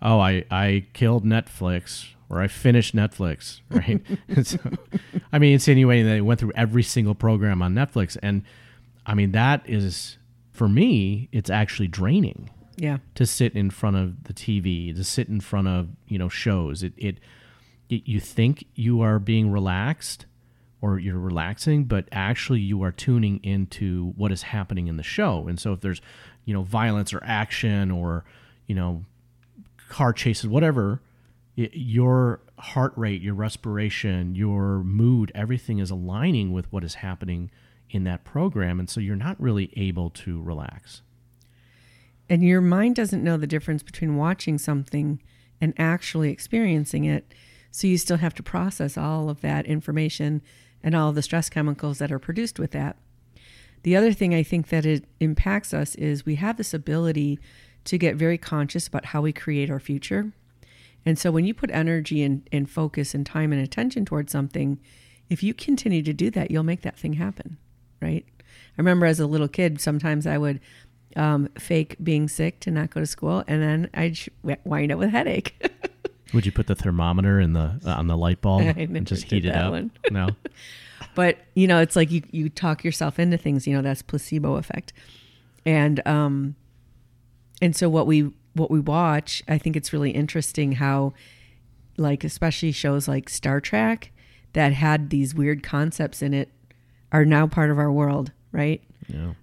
"Oh, 0.02 0.20
I 0.20 0.44
I 0.52 0.86
killed 0.94 1.26
Netflix." 1.26 2.08
Or 2.28 2.42
I 2.42 2.48
finished 2.48 2.96
Netflix, 2.96 3.62
right? 3.70 4.02
so, 4.44 4.58
I 5.32 5.38
mean, 5.38 5.54
it's 5.54 5.68
insinuating 5.68 6.06
that 6.06 6.14
they 6.14 6.22
went 6.22 6.40
through 6.40 6.54
every 6.56 6.82
single 6.82 7.14
program 7.14 7.62
on 7.62 7.76
Netflix, 7.76 8.18
and 8.24 8.42
I 9.06 9.14
mean 9.14 9.32
that 9.34 9.62
is, 9.70 10.18
for 10.52 10.68
me, 10.68 11.30
it's 11.32 11.52
actually 11.52 11.88
draining 11.88 12.50
Yeah. 12.78 12.98
to 13.16 13.26
sit 13.26 13.54
in 13.56 13.70
front 13.70 13.96
of 13.96 14.26
the 14.26 14.34
TV, 14.34 14.96
to 14.96 15.04
sit 15.04 15.28
in 15.28 15.40
front 15.40 15.68
of 15.68 15.90
you 16.08 16.18
know 16.18 16.30
shows. 16.30 16.84
It, 16.84 16.94
it, 16.98 17.18
it 17.90 18.08
you 18.08 18.20
think 18.20 18.66
you 18.76 19.02
are 19.02 19.20
being 19.20 19.52
relaxed 19.52 20.26
or 20.82 21.00
you're 21.00 21.20
relaxing, 21.20 21.86
but 21.86 22.08
actually 22.12 22.60
you 22.60 22.84
are 22.84 22.92
tuning 22.92 23.40
into 23.44 24.14
what 24.18 24.32
is 24.32 24.44
happening 24.44 24.88
in 24.88 24.98
the 24.98 25.04
show. 25.04 25.48
And 25.48 25.60
so 25.60 25.74
if 25.74 25.82
there's 25.82 26.02
you 26.46 26.54
know 26.54 26.64
violence 26.64 27.14
or 27.14 27.24
action 27.24 27.92
or 27.92 28.24
you 28.68 28.76
know 28.76 29.04
car 29.90 30.14
chases, 30.14 30.48
whatever, 30.48 31.02
it, 31.56 31.72
your 31.74 32.40
heart 32.60 32.94
rate, 32.96 33.22
your 33.22 33.34
respiration, 33.34 34.36
your 34.36 34.80
mood, 34.84 35.32
everything 35.34 35.80
is 35.80 35.92
aligning 35.92 36.54
with 36.54 36.72
what 36.72 36.84
is 36.84 36.96
happening 36.96 37.52
in 37.90 38.04
that 38.04 38.24
program, 38.24 38.80
and 38.80 38.90
so 38.90 39.00
you're 39.00 39.16
not 39.16 39.40
really 39.40 39.72
able 39.76 40.10
to 40.10 40.42
relax. 40.42 41.02
And 42.30 42.44
your 42.44 42.62
mind 42.62 42.96
doesn't 42.96 43.24
know 43.24 43.38
the 43.38 43.48
difference 43.48 43.84
between 43.84 44.16
watching 44.16 44.58
something 44.58 45.22
and 45.62 45.74
actually 45.78 46.32
experiencing 46.32 47.06
it. 47.06 47.34
So 47.72 47.88
you 47.88 47.98
still 47.98 48.18
have 48.18 48.34
to 48.36 48.44
process 48.44 48.98
all 48.98 49.30
of 49.30 49.42
that 49.42 49.66
information 49.66 50.42
and 50.84 50.96
all 50.96 51.12
the 51.12 51.22
stress 51.22 51.50
chemicals 51.50 51.98
that 52.00 52.12
are 52.12 52.20
produced 52.20 52.60
with 52.60 52.72
that. 52.72 52.98
The 53.84 53.96
other 53.96 54.14
thing 54.14 54.34
I 54.34 54.44
think 54.44 54.70
that 54.70 54.86
it 54.86 55.06
impacts 55.20 55.74
us 55.74 55.94
is 55.96 56.26
we 56.26 56.36
have 56.36 56.58
this 56.58 56.74
ability 56.74 57.40
to 57.84 57.98
get 57.98 58.16
very 58.16 58.38
conscious 58.38 58.88
about 58.88 59.06
how 59.06 59.22
we 59.22 59.32
create 59.32 59.70
our 59.70 59.80
future. 59.80 60.32
And 61.06 61.20
so 61.20 61.32
when 61.32 61.46
you 61.46 61.54
put 61.54 61.70
energy 61.70 62.24
and, 62.24 62.48
and 62.52 62.70
focus 62.70 63.14
and 63.14 63.26
time 63.26 63.54
and 63.54 63.62
attention 63.62 64.06
towards 64.06 64.32
something, 64.32 64.80
if 65.30 65.44
you 65.44 65.54
continue 65.54 66.02
to 66.02 66.14
do 66.14 66.32
that, 66.32 66.50
you'll 66.50 66.64
make 66.64 66.82
that 66.82 66.98
thing 66.98 67.14
happen, 67.14 67.58
right? 68.02 68.26
I 68.38 68.82
remember 68.82 69.06
as 69.06 69.20
a 69.20 69.28
little 69.28 69.48
kid, 69.48 69.80
sometimes 69.80 70.26
I 70.26 70.38
would 70.38 70.60
um, 71.16 71.50
fake 71.58 71.96
being 72.04 72.28
sick 72.28 72.60
to 72.62 72.72
not 72.72 72.90
go 72.90 73.00
to 73.00 73.06
school, 73.06 73.44
and 73.48 73.62
then 73.62 73.90
I'd 73.94 74.18
sh- 74.18 74.30
wind 74.64 74.92
up 74.92 75.00
with 75.00 75.10
a 75.10 75.12
headache. 75.12 75.56
Would 76.34 76.46
you 76.46 76.52
put 76.52 76.68
the 76.68 76.76
thermometer 76.76 77.40
in 77.40 77.54
the 77.54 77.80
uh, 77.86 77.92
on 77.92 78.08
the 78.08 78.18
light 78.18 78.42
bulb 78.42 78.62
and 78.78 79.08
just 79.08 79.32
heat 79.32 79.46
it 79.46 79.56
up? 79.56 79.72
one. 79.72 79.92
No. 80.12 80.30
but 81.16 81.38
you 81.54 81.68
know, 81.68 81.80
it's 81.80 81.96
like 81.96 82.12
you 82.12 82.24
you 82.32 82.50
talk 82.50 82.84
yourself 82.84 83.20
into 83.20 83.38
things. 83.38 83.68
You 83.68 83.76
know, 83.76 83.82
that's 83.82 84.02
placebo 84.02 84.56
effect, 84.56 84.92
and 85.66 86.06
um, 86.06 86.56
and 87.62 87.76
so 87.76 87.90
what 87.90 88.08
we 88.08 88.32
what 88.54 88.72
we 88.72 88.80
watch, 88.80 89.44
I 89.48 89.58
think 89.58 89.76
it's 89.76 89.94
really 89.94 90.12
interesting 90.12 90.74
how, 90.74 91.14
like 91.98 92.24
especially 92.24 92.72
shows 92.72 93.08
like 93.08 93.30
Star 93.30 93.60
Trek 93.62 94.12
that 94.54 94.74
had 94.74 95.10
these 95.10 95.36
weird 95.36 95.62
concepts 95.64 96.22
in 96.22 96.34
it, 96.34 96.50
are 97.12 97.26
now 97.26 97.48
part 97.48 97.70
of 97.70 97.78
our 97.78 97.92
world, 97.92 98.32
right? 98.52 98.82
Yeah. 99.08 99.34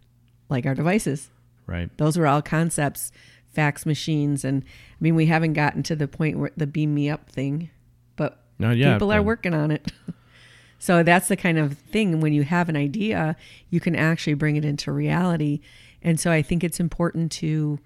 Like 0.49 0.67
our 0.67 0.75
devices. 0.75 1.31
Right. 1.66 1.88
Those 1.97 2.16
were 2.19 2.26
all 2.26 2.42
concepts, 2.42 3.12
fax 3.52 3.87
machines, 3.87 4.45
and 4.45 4.62
I 4.64 4.97
mean, 5.00 5.14
we 5.14 5.26
haven't 5.26 5.52
gotten 5.54 5.83
to 5.85 5.97
the 5.97 6.09
point 6.09 6.38
where 6.38 6.50
the 6.57 6.66
beam 6.66 6.95
me 6.95 7.09
up 7.09 7.28
thing, 7.31 7.71
but 8.16 8.42
Not 8.59 8.76
yet. 8.76 8.95
people 8.95 9.12
are 9.12 9.19
but- 9.21 9.26
working 9.26 9.54
on 9.54 9.71
it. 9.71 9.92
so 10.78 11.02
that's 11.02 11.28
the 11.28 11.37
kind 11.37 11.59
of 11.59 11.78
thing 11.78 12.21
when 12.21 12.33
you 12.33 12.42
have 12.42 12.69
an 12.69 12.76
idea, 12.76 13.37
you 13.71 13.81
can 13.81 13.95
actually 13.95 14.35
bring 14.35 14.57
it 14.57 14.64
into 14.64 14.90
reality. 14.92 15.61
And 16.02 16.19
so 16.19 16.33
I 16.33 16.42
think 16.42 16.64
it's 16.64 16.81
important 16.81 17.31
to 17.33 17.78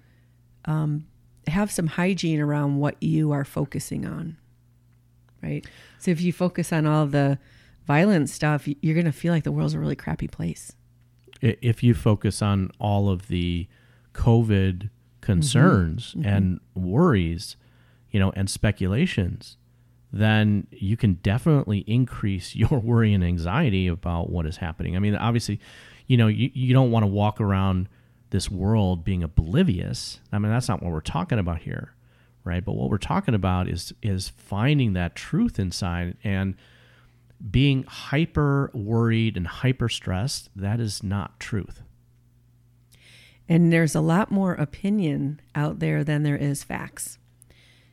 um, 0.65 1.05
have 1.47 1.71
some 1.71 1.87
hygiene 1.87 2.39
around 2.41 2.77
what 2.77 3.01
you 3.01 3.31
are 3.31 3.45
focusing 3.45 4.05
on, 4.05 4.37
right? 5.43 5.65
So 5.99 6.11
if 6.11 6.19
you 6.19 6.33
focus 6.33 6.73
on 6.73 6.85
all 6.87 7.05
the 7.05 7.37
violent 7.85 8.29
stuff, 8.29 8.67
you're 8.81 8.95
going 8.95 9.05
to 9.05 9.11
feel 9.11 9.31
like 9.33 9.43
the 9.43 9.51
world's 9.51 9.75
a 9.75 9.79
really 9.79 9.95
crappy 9.95 10.27
place. 10.27 10.73
If 11.41 11.83
you 11.83 11.93
focus 11.93 12.41
on 12.41 12.71
all 12.79 13.09
of 13.09 13.27
the 13.27 13.67
COVID 14.13 14.89
concerns 15.21 16.11
mm-hmm. 16.11 16.19
Mm-hmm. 16.21 16.29
and 16.29 16.59
worries, 16.75 17.55
you 18.11 18.19
know, 18.19 18.31
and 18.35 18.49
speculations, 18.49 19.57
then 20.11 20.67
you 20.71 20.97
can 20.97 21.15
definitely 21.15 21.79
increase 21.79 22.55
your 22.61 22.79
worry 22.79 23.13
and 23.13 23.23
anxiety 23.23 23.87
about 23.87 24.29
what 24.29 24.45
is 24.45 24.57
happening. 24.57 24.95
I 24.95 24.99
mean, 24.99 25.15
obviously, 25.15 25.59
you 26.07 26.17
know, 26.17 26.27
you, 26.27 26.49
you 26.53 26.73
don't 26.73 26.91
want 26.91 27.03
to 27.03 27.07
walk 27.07 27.41
around 27.41 27.89
this 28.29 28.49
world 28.49 29.03
being 29.03 29.23
oblivious. 29.23 30.19
I 30.31 30.39
mean, 30.39 30.51
that's 30.51 30.67
not 30.67 30.81
what 30.81 30.91
we're 30.91 31.01
talking 31.01 31.39
about 31.39 31.59
here, 31.59 31.93
right? 32.43 32.63
But 32.63 32.73
what 32.73 32.89
we're 32.89 32.97
talking 32.97 33.33
about 33.33 33.69
is 33.69 33.93
is 34.01 34.29
finding 34.29 34.93
that 34.93 35.15
truth 35.15 35.59
inside 35.59 36.17
and 36.23 36.55
being 37.51 37.83
hyper 37.83 38.71
worried 38.73 39.37
and 39.37 39.47
hyper 39.47 39.89
stressed, 39.89 40.49
that 40.55 40.79
is 40.79 41.03
not 41.03 41.39
truth. 41.39 41.83
And 43.49 43.71
there's 43.71 43.95
a 43.95 44.01
lot 44.01 44.31
more 44.31 44.53
opinion 44.53 45.39
out 45.55 45.79
there 45.79 46.03
than 46.03 46.23
there 46.23 46.35
is 46.35 46.63
facts. 46.63 47.17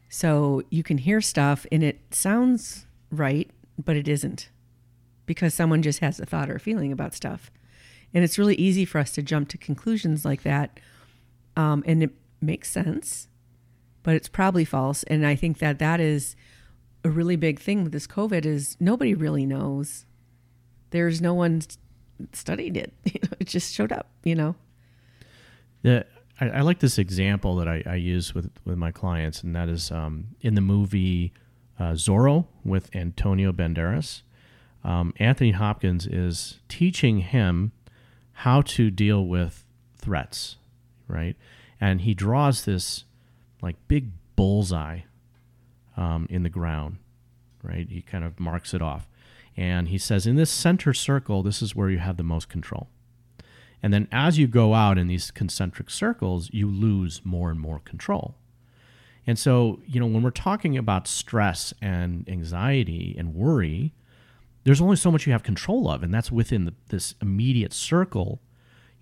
So 0.08 0.62
you 0.70 0.82
can 0.82 0.98
hear 0.98 1.20
stuff 1.20 1.66
and 1.70 1.82
it 1.82 2.00
sounds 2.14 2.86
right, 3.10 3.50
but 3.82 3.96
it 3.96 4.08
isn't 4.08 4.48
because 5.26 5.54
someone 5.54 5.82
just 5.82 6.00
has 6.00 6.20
a 6.20 6.26
thought 6.26 6.50
or 6.50 6.56
a 6.56 6.60
feeling 6.60 6.92
about 6.92 7.14
stuff. 7.14 7.50
And 8.12 8.22
it's 8.22 8.38
really 8.38 8.54
easy 8.54 8.84
for 8.84 8.98
us 8.98 9.10
to 9.12 9.22
jump 9.22 9.48
to 9.50 9.58
conclusions 9.58 10.24
like 10.24 10.42
that. 10.42 10.78
Um, 11.56 11.82
and 11.86 12.02
it 12.02 12.10
makes 12.40 12.70
sense, 12.70 13.28
but 14.02 14.14
it's 14.14 14.28
probably 14.28 14.64
false. 14.64 15.02
And 15.04 15.26
I 15.26 15.34
think 15.34 15.58
that 15.58 15.78
that 15.78 16.00
is 16.00 16.36
a 17.04 17.10
really 17.10 17.36
big 17.36 17.60
thing 17.60 17.84
with 17.84 17.92
this 17.92 18.06
COVID 18.06 18.46
is 18.46 18.76
nobody 18.80 19.14
really 19.14 19.44
knows. 19.46 20.06
There's 20.90 21.20
no 21.20 21.34
one 21.34 21.62
studied 22.32 22.76
it. 22.76 22.92
It 23.40 23.48
just 23.48 23.74
showed 23.74 23.92
up, 23.92 24.08
you 24.22 24.34
know? 24.34 24.54
I, 26.40 26.48
I 26.48 26.60
like 26.62 26.78
this 26.78 26.98
example 26.98 27.56
that 27.56 27.68
I, 27.68 27.82
I 27.84 27.96
use 27.96 28.34
with, 28.34 28.50
with 28.64 28.78
my 28.78 28.90
clients, 28.90 29.42
and 29.42 29.54
that 29.54 29.68
is 29.68 29.90
um, 29.90 30.28
in 30.40 30.54
the 30.54 30.62
movie 30.62 31.34
uh, 31.78 31.92
Zorro 31.92 32.46
with 32.64 32.94
Antonio 32.94 33.52
Banderas. 33.52 34.22
Um, 34.82 35.12
Anthony 35.18 35.50
Hopkins 35.50 36.06
is 36.06 36.60
teaching 36.68 37.18
him 37.18 37.72
how 38.32 38.62
to 38.62 38.90
deal 38.90 39.26
with 39.26 39.64
threats, 39.96 40.56
right? 41.06 41.36
And 41.80 42.02
he 42.02 42.14
draws 42.14 42.64
this 42.64 43.04
like 43.60 43.76
big 43.88 44.10
bullseye 44.36 45.00
um, 45.96 46.26
in 46.30 46.42
the 46.42 46.48
ground, 46.48 46.98
right? 47.62 47.88
He 47.88 48.02
kind 48.02 48.24
of 48.24 48.38
marks 48.40 48.74
it 48.74 48.82
off. 48.82 49.08
And 49.56 49.88
he 49.88 49.98
says, 49.98 50.26
in 50.26 50.36
this 50.36 50.50
center 50.50 50.92
circle, 50.92 51.42
this 51.42 51.62
is 51.62 51.76
where 51.76 51.90
you 51.90 51.98
have 51.98 52.16
the 52.16 52.22
most 52.22 52.48
control. 52.48 52.88
And 53.82 53.92
then 53.92 54.08
as 54.10 54.38
you 54.38 54.46
go 54.46 54.74
out 54.74 54.98
in 54.98 55.08
these 55.08 55.30
concentric 55.30 55.90
circles, 55.90 56.48
you 56.52 56.66
lose 56.68 57.20
more 57.22 57.50
and 57.50 57.60
more 57.60 57.80
control. 57.80 58.34
And 59.26 59.38
so, 59.38 59.80
you 59.86 60.00
know, 60.00 60.06
when 60.06 60.22
we're 60.22 60.30
talking 60.30 60.76
about 60.76 61.06
stress 61.06 61.72
and 61.80 62.28
anxiety 62.28 63.14
and 63.18 63.34
worry, 63.34 63.92
there's 64.64 64.80
only 64.80 64.96
so 64.96 65.10
much 65.10 65.26
you 65.26 65.32
have 65.32 65.42
control 65.42 65.90
of, 65.90 66.02
and 66.02 66.12
that's 66.12 66.32
within 66.32 66.64
the, 66.64 66.74
this 66.88 67.14
immediate 67.20 67.72
circle, 67.72 68.40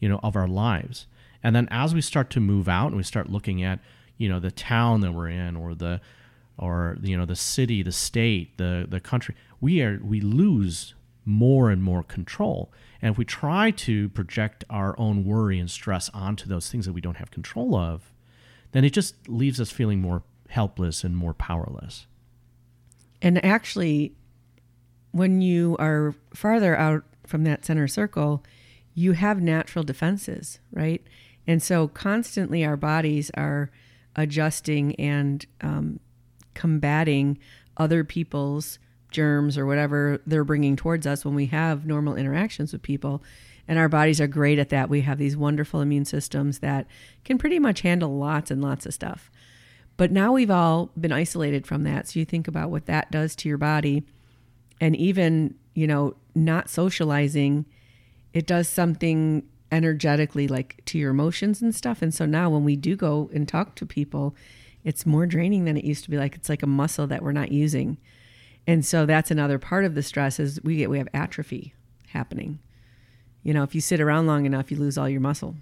you 0.00 0.08
know, 0.08 0.20
of 0.22 0.36
our 0.36 0.48
lives. 0.48 1.06
And 1.42 1.56
then 1.56 1.68
as 1.70 1.94
we 1.94 2.00
start 2.00 2.30
to 2.30 2.40
move 2.40 2.68
out 2.68 2.88
and 2.88 2.96
we 2.96 3.02
start 3.02 3.30
looking 3.30 3.62
at, 3.62 3.80
you 4.16 4.28
know, 4.28 4.40
the 4.40 4.50
town 4.50 5.00
that 5.00 5.12
we're 5.12 5.28
in 5.28 5.56
or 5.56 5.74
the 5.74 6.00
or 6.58 6.96
you 7.02 7.16
know 7.16 7.26
the 7.26 7.36
city, 7.36 7.82
the 7.82 7.92
state, 7.92 8.56
the 8.58 8.86
the 8.88 9.00
country, 9.00 9.34
we 9.60 9.82
are 9.82 10.00
we 10.02 10.20
lose 10.20 10.94
more 11.24 11.70
and 11.70 11.82
more 11.82 12.02
control. 12.02 12.72
And 13.00 13.12
if 13.12 13.18
we 13.18 13.24
try 13.24 13.70
to 13.70 14.08
project 14.10 14.64
our 14.70 14.98
own 14.98 15.24
worry 15.24 15.58
and 15.58 15.70
stress 15.70 16.08
onto 16.10 16.48
those 16.48 16.70
things 16.70 16.86
that 16.86 16.92
we 16.92 17.00
don't 17.00 17.16
have 17.16 17.30
control 17.30 17.74
of, 17.74 18.12
then 18.72 18.84
it 18.84 18.90
just 18.90 19.28
leaves 19.28 19.60
us 19.60 19.70
feeling 19.70 20.00
more 20.00 20.22
helpless 20.48 21.04
and 21.04 21.16
more 21.16 21.34
powerless. 21.34 22.06
And 23.20 23.44
actually, 23.44 24.14
when 25.12 25.40
you 25.40 25.76
are 25.78 26.14
farther 26.34 26.76
out 26.76 27.04
from 27.26 27.44
that 27.44 27.64
center 27.64 27.86
circle, 27.86 28.42
you 28.94 29.12
have 29.12 29.40
natural 29.40 29.84
defenses, 29.84 30.58
right? 30.72 31.02
And 31.46 31.62
so 31.62 31.88
constantly 31.88 32.64
our 32.64 32.76
bodies 32.76 33.30
are 33.34 33.70
adjusting 34.16 34.94
and 34.96 35.44
um, 35.60 36.00
combating 36.54 37.38
other 37.76 38.04
people's 38.04 38.78
germs 39.10 39.58
or 39.58 39.66
whatever 39.66 40.20
they're 40.26 40.44
bringing 40.44 40.76
towards 40.76 41.06
us 41.06 41.24
when 41.24 41.34
we 41.34 41.46
have 41.46 41.86
normal 41.86 42.16
interactions 42.16 42.72
with 42.72 42.82
people. 42.82 43.22
And 43.68 43.78
our 43.78 43.88
bodies 43.88 44.20
are 44.20 44.26
great 44.26 44.58
at 44.58 44.70
that. 44.70 44.88
We 44.88 45.02
have 45.02 45.18
these 45.18 45.36
wonderful 45.36 45.80
immune 45.80 46.04
systems 46.04 46.58
that 46.58 46.86
can 47.24 47.38
pretty 47.38 47.58
much 47.58 47.82
handle 47.82 48.18
lots 48.18 48.50
and 48.50 48.60
lots 48.60 48.86
of 48.86 48.94
stuff. 48.94 49.30
But 49.96 50.10
now 50.10 50.32
we've 50.32 50.50
all 50.50 50.90
been 50.98 51.12
isolated 51.12 51.66
from 51.66 51.84
that. 51.84 52.08
So 52.08 52.18
you 52.18 52.24
think 52.24 52.48
about 52.48 52.70
what 52.70 52.86
that 52.86 53.10
does 53.10 53.36
to 53.36 53.48
your 53.48 53.58
body. 53.58 54.04
And 54.80 54.96
even, 54.96 55.54
you 55.74 55.86
know, 55.86 56.16
not 56.34 56.70
socializing, 56.70 57.66
it 58.32 58.46
does 58.46 58.68
something 58.68 59.44
energetically 59.70 60.48
like 60.48 60.82
to 60.86 60.98
your 60.98 61.10
emotions 61.10 61.62
and 61.62 61.74
stuff. 61.74 62.02
And 62.02 62.12
so 62.12 62.26
now 62.26 62.50
when 62.50 62.64
we 62.64 62.74
do 62.76 62.96
go 62.96 63.30
and 63.32 63.46
talk 63.46 63.74
to 63.76 63.86
people, 63.86 64.34
it's 64.84 65.06
more 65.06 65.26
draining 65.26 65.64
than 65.64 65.76
it 65.76 65.84
used 65.84 66.04
to 66.04 66.10
be. 66.10 66.16
Like 66.16 66.34
it's 66.34 66.48
like 66.48 66.62
a 66.62 66.66
muscle 66.68 67.06
that 67.06 67.22
we're 67.22 67.32
not 67.32 67.52
using. 67.52 67.98
And 68.66 68.84
so 68.84 69.06
that's 69.06 69.30
another 69.30 69.58
part 69.58 69.84
of 69.84 69.94
the 69.94 70.02
stress 70.02 70.38
is 70.38 70.60
we 70.62 70.76
get 70.76 70.90
we 70.90 70.98
have 70.98 71.08
atrophy 71.14 71.74
happening. 72.08 72.58
You 73.42 73.54
know, 73.54 73.62
if 73.62 73.74
you 73.74 73.80
sit 73.80 74.00
around 74.00 74.26
long 74.26 74.46
enough, 74.46 74.70
you 74.70 74.76
lose 74.76 74.96
all 74.96 75.08
your 75.08 75.20
muscle. 75.20 75.56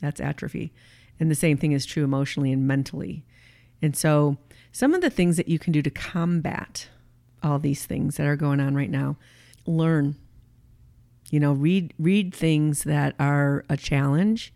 That's 0.00 0.20
atrophy. 0.20 0.72
And 1.20 1.30
the 1.30 1.36
same 1.36 1.56
thing 1.56 1.72
is 1.72 1.86
true 1.86 2.04
emotionally 2.04 2.52
and 2.52 2.66
mentally. 2.66 3.24
And 3.82 3.96
so 3.96 4.36
some 4.72 4.94
of 4.94 5.00
the 5.00 5.10
things 5.10 5.36
that 5.36 5.48
you 5.48 5.58
can 5.58 5.72
do 5.72 5.82
to 5.82 5.90
combat 5.90 6.88
all 7.42 7.58
these 7.58 7.86
things 7.86 8.16
that 8.16 8.26
are 8.26 8.36
going 8.36 8.60
on 8.60 8.74
right 8.74 8.90
now, 8.90 9.16
learn. 9.66 10.16
You 11.30 11.40
know, 11.40 11.52
read 11.52 11.92
read 11.98 12.34
things 12.34 12.84
that 12.84 13.14
are 13.18 13.64
a 13.68 13.76
challenge 13.76 14.52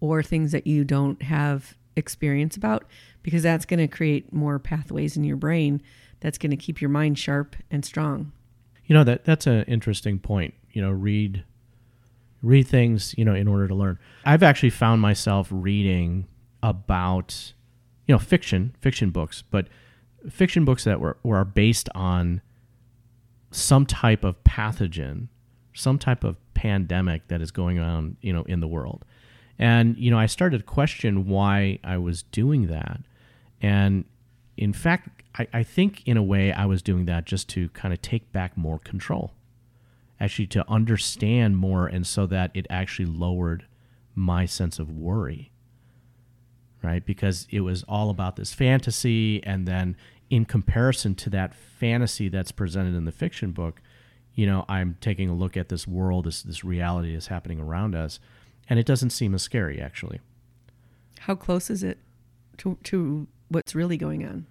or 0.00 0.22
things 0.22 0.52
that 0.52 0.66
you 0.66 0.84
don't 0.84 1.22
have 1.22 1.74
experience 1.96 2.56
about 2.56 2.84
because 3.22 3.42
that's 3.42 3.64
going 3.64 3.80
to 3.80 3.88
create 3.88 4.32
more 4.32 4.58
pathways 4.58 5.16
in 5.16 5.24
your 5.24 5.36
brain 5.36 5.82
that's 6.20 6.38
going 6.38 6.50
to 6.50 6.56
keep 6.56 6.80
your 6.80 6.90
mind 6.90 7.18
sharp 7.18 7.56
and 7.70 7.84
strong. 7.84 8.32
You 8.86 8.94
know 8.94 9.04
that 9.04 9.24
that's 9.24 9.46
an 9.46 9.62
interesting 9.64 10.18
point. 10.18 10.54
You 10.72 10.82
know, 10.82 10.90
read 10.90 11.44
read 12.42 12.66
things, 12.66 13.14
you 13.16 13.24
know, 13.24 13.34
in 13.34 13.48
order 13.48 13.68
to 13.68 13.74
learn. 13.74 13.98
I've 14.24 14.42
actually 14.42 14.70
found 14.70 15.00
myself 15.00 15.48
reading 15.50 16.26
about 16.62 17.52
you 18.06 18.14
know, 18.14 18.18
fiction, 18.18 18.74
fiction 18.80 19.10
books, 19.10 19.42
but 19.50 19.68
fiction 20.28 20.64
books 20.64 20.84
that 20.84 21.00
were, 21.00 21.16
were 21.22 21.44
based 21.44 21.88
on 21.94 22.40
some 23.50 23.86
type 23.86 24.24
of 24.24 24.42
pathogen, 24.44 25.28
some 25.74 25.98
type 25.98 26.24
of 26.24 26.36
pandemic 26.54 27.28
that 27.28 27.40
is 27.40 27.50
going 27.50 27.78
on, 27.78 28.16
you 28.20 28.32
know, 28.32 28.42
in 28.44 28.60
the 28.60 28.66
world. 28.66 29.04
And, 29.58 29.96
you 29.96 30.10
know, 30.10 30.18
I 30.18 30.26
started 30.26 30.58
to 30.58 30.64
question 30.64 31.26
why 31.26 31.78
I 31.84 31.98
was 31.98 32.22
doing 32.24 32.66
that. 32.66 33.00
And 33.62 34.04
in 34.56 34.72
fact, 34.72 35.22
I, 35.38 35.46
I 35.52 35.62
think 35.62 36.02
in 36.06 36.16
a 36.16 36.22
way 36.22 36.52
I 36.52 36.66
was 36.66 36.82
doing 36.82 37.06
that 37.06 37.24
just 37.24 37.48
to 37.50 37.68
kind 37.70 37.94
of 37.94 38.02
take 38.02 38.30
back 38.32 38.56
more 38.58 38.78
control, 38.78 39.32
actually 40.20 40.48
to 40.48 40.68
understand 40.68 41.56
more, 41.56 41.86
and 41.86 42.06
so 42.06 42.26
that 42.26 42.50
it 42.52 42.66
actually 42.68 43.06
lowered 43.06 43.64
my 44.14 44.44
sense 44.44 44.78
of 44.78 44.90
worry, 44.90 45.50
right? 46.82 47.06
Because 47.06 47.46
it 47.50 47.60
was 47.60 47.84
all 47.84 48.10
about 48.10 48.36
this 48.36 48.52
fantasy, 48.52 49.42
and 49.44 49.66
then 49.66 49.96
in 50.28 50.44
comparison 50.44 51.14
to 51.14 51.30
that 51.30 51.54
fantasy 51.54 52.28
that's 52.28 52.52
presented 52.52 52.94
in 52.94 53.04
the 53.04 53.12
fiction 53.12 53.52
book, 53.52 53.80
you 54.34 54.46
know, 54.46 54.64
I'm 54.68 54.96
taking 55.00 55.28
a 55.28 55.34
look 55.34 55.56
at 55.56 55.68
this 55.68 55.86
world, 55.86 56.24
this 56.24 56.42
this 56.42 56.64
reality 56.64 57.14
is 57.14 57.28
happening 57.28 57.60
around 57.60 57.94
us, 57.94 58.18
and 58.68 58.78
it 58.78 58.86
doesn't 58.86 59.10
seem 59.10 59.34
as 59.34 59.42
scary 59.42 59.80
actually. 59.80 60.20
How 61.20 61.34
close 61.34 61.70
is 61.70 61.82
it 61.82 61.98
to 62.58 62.78
to 62.84 63.28
what's 63.52 63.74
really 63.74 63.96
going 63.96 64.24
on? 64.26 64.46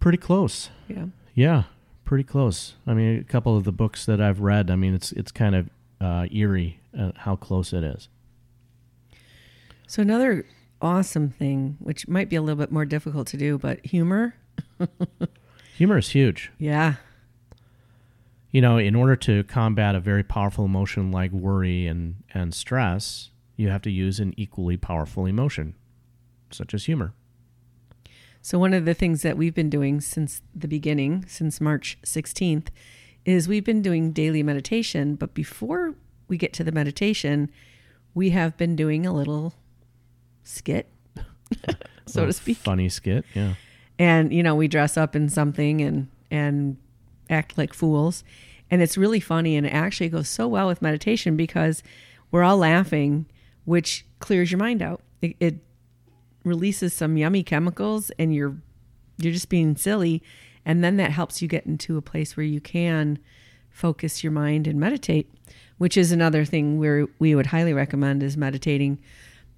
Pretty 0.00 0.18
close. 0.18 0.70
Yeah. 0.88 1.06
Yeah, 1.34 1.64
pretty 2.04 2.24
close. 2.24 2.74
I 2.86 2.94
mean, 2.94 3.18
a 3.18 3.24
couple 3.24 3.56
of 3.56 3.64
the 3.64 3.72
books 3.72 4.04
that 4.06 4.20
I've 4.20 4.40
read, 4.40 4.70
I 4.70 4.76
mean, 4.76 4.94
it's 4.94 5.12
it's 5.12 5.30
kind 5.30 5.54
of 5.54 5.70
uh, 6.00 6.26
eerie 6.32 6.80
uh, 6.98 7.12
how 7.16 7.36
close 7.36 7.72
it 7.72 7.84
is. 7.84 8.08
So 9.86 10.02
another 10.02 10.46
awesome 10.80 11.30
thing, 11.30 11.76
which 11.78 12.08
might 12.08 12.28
be 12.28 12.36
a 12.36 12.42
little 12.42 12.58
bit 12.58 12.72
more 12.72 12.84
difficult 12.84 13.28
to 13.28 13.36
do, 13.36 13.58
but 13.58 13.84
humor. 13.86 14.34
Humor 15.76 15.98
is 15.98 16.10
huge. 16.10 16.52
Yeah. 16.58 16.96
You 18.50 18.60
know, 18.60 18.76
in 18.76 18.94
order 18.94 19.16
to 19.16 19.42
combat 19.44 19.94
a 19.94 20.00
very 20.00 20.22
powerful 20.22 20.64
emotion 20.64 21.10
like 21.10 21.32
worry 21.32 21.86
and 21.86 22.16
and 22.34 22.54
stress, 22.54 23.30
you 23.56 23.68
have 23.68 23.82
to 23.82 23.90
use 23.90 24.20
an 24.20 24.34
equally 24.36 24.76
powerful 24.76 25.24
emotion, 25.24 25.74
such 26.50 26.74
as 26.74 26.84
humor. 26.84 27.14
So, 28.44 28.58
one 28.58 28.74
of 28.74 28.84
the 28.84 28.92
things 28.92 29.22
that 29.22 29.36
we've 29.36 29.54
been 29.54 29.70
doing 29.70 30.00
since 30.00 30.42
the 30.52 30.66
beginning, 30.66 31.24
since 31.28 31.60
March 31.60 31.96
16th, 32.04 32.66
is 33.24 33.46
we've 33.46 33.64
been 33.64 33.82
doing 33.82 34.10
daily 34.10 34.42
meditation. 34.42 35.14
But 35.14 35.32
before 35.32 35.94
we 36.26 36.36
get 36.36 36.52
to 36.54 36.64
the 36.64 36.72
meditation, 36.72 37.50
we 38.14 38.30
have 38.30 38.56
been 38.56 38.74
doing 38.74 39.06
a 39.06 39.12
little 39.12 39.54
skit, 40.42 40.88
so 42.06 42.26
to 42.26 42.32
speak. 42.32 42.56
Funny 42.56 42.88
skit, 42.88 43.24
yeah. 43.32 43.54
And, 43.96 44.32
you 44.32 44.42
know, 44.42 44.56
we 44.56 44.66
dress 44.66 44.96
up 44.96 45.14
in 45.14 45.28
something 45.28 45.80
and, 45.80 46.08
and 46.28 46.76
act 47.30 47.56
like 47.56 47.72
fools. 47.72 48.24
And 48.72 48.82
it's 48.82 48.98
really 48.98 49.20
funny. 49.20 49.54
And 49.56 49.66
it 49.66 49.72
actually 49.72 50.08
goes 50.08 50.28
so 50.28 50.48
well 50.48 50.66
with 50.66 50.82
meditation 50.82 51.36
because 51.36 51.82
we're 52.32 52.42
all 52.42 52.56
laughing, 52.56 53.26
which 53.64 54.04
clears 54.18 54.50
your 54.50 54.58
mind 54.58 54.82
out. 54.82 55.00
It, 55.20 55.36
it 55.38 55.56
releases 56.44 56.92
some 56.92 57.16
yummy 57.16 57.42
chemicals 57.42 58.10
and 58.18 58.34
you're 58.34 58.56
you're 59.18 59.32
just 59.32 59.48
being 59.48 59.76
silly. 59.76 60.22
And 60.64 60.82
then 60.82 60.96
that 60.96 61.10
helps 61.10 61.42
you 61.42 61.48
get 61.48 61.66
into 61.66 61.96
a 61.96 62.02
place 62.02 62.36
where 62.36 62.46
you 62.46 62.60
can 62.60 63.18
focus 63.70 64.22
your 64.22 64.32
mind 64.32 64.66
and 64.66 64.78
meditate 64.78 65.30
which 65.82 65.96
is 65.96 66.12
another 66.12 66.44
thing 66.44 66.78
where 66.78 67.08
we 67.18 67.34
would 67.34 67.46
highly 67.46 67.72
recommend 67.72 68.22
is 68.22 68.36
meditating. 68.36 69.00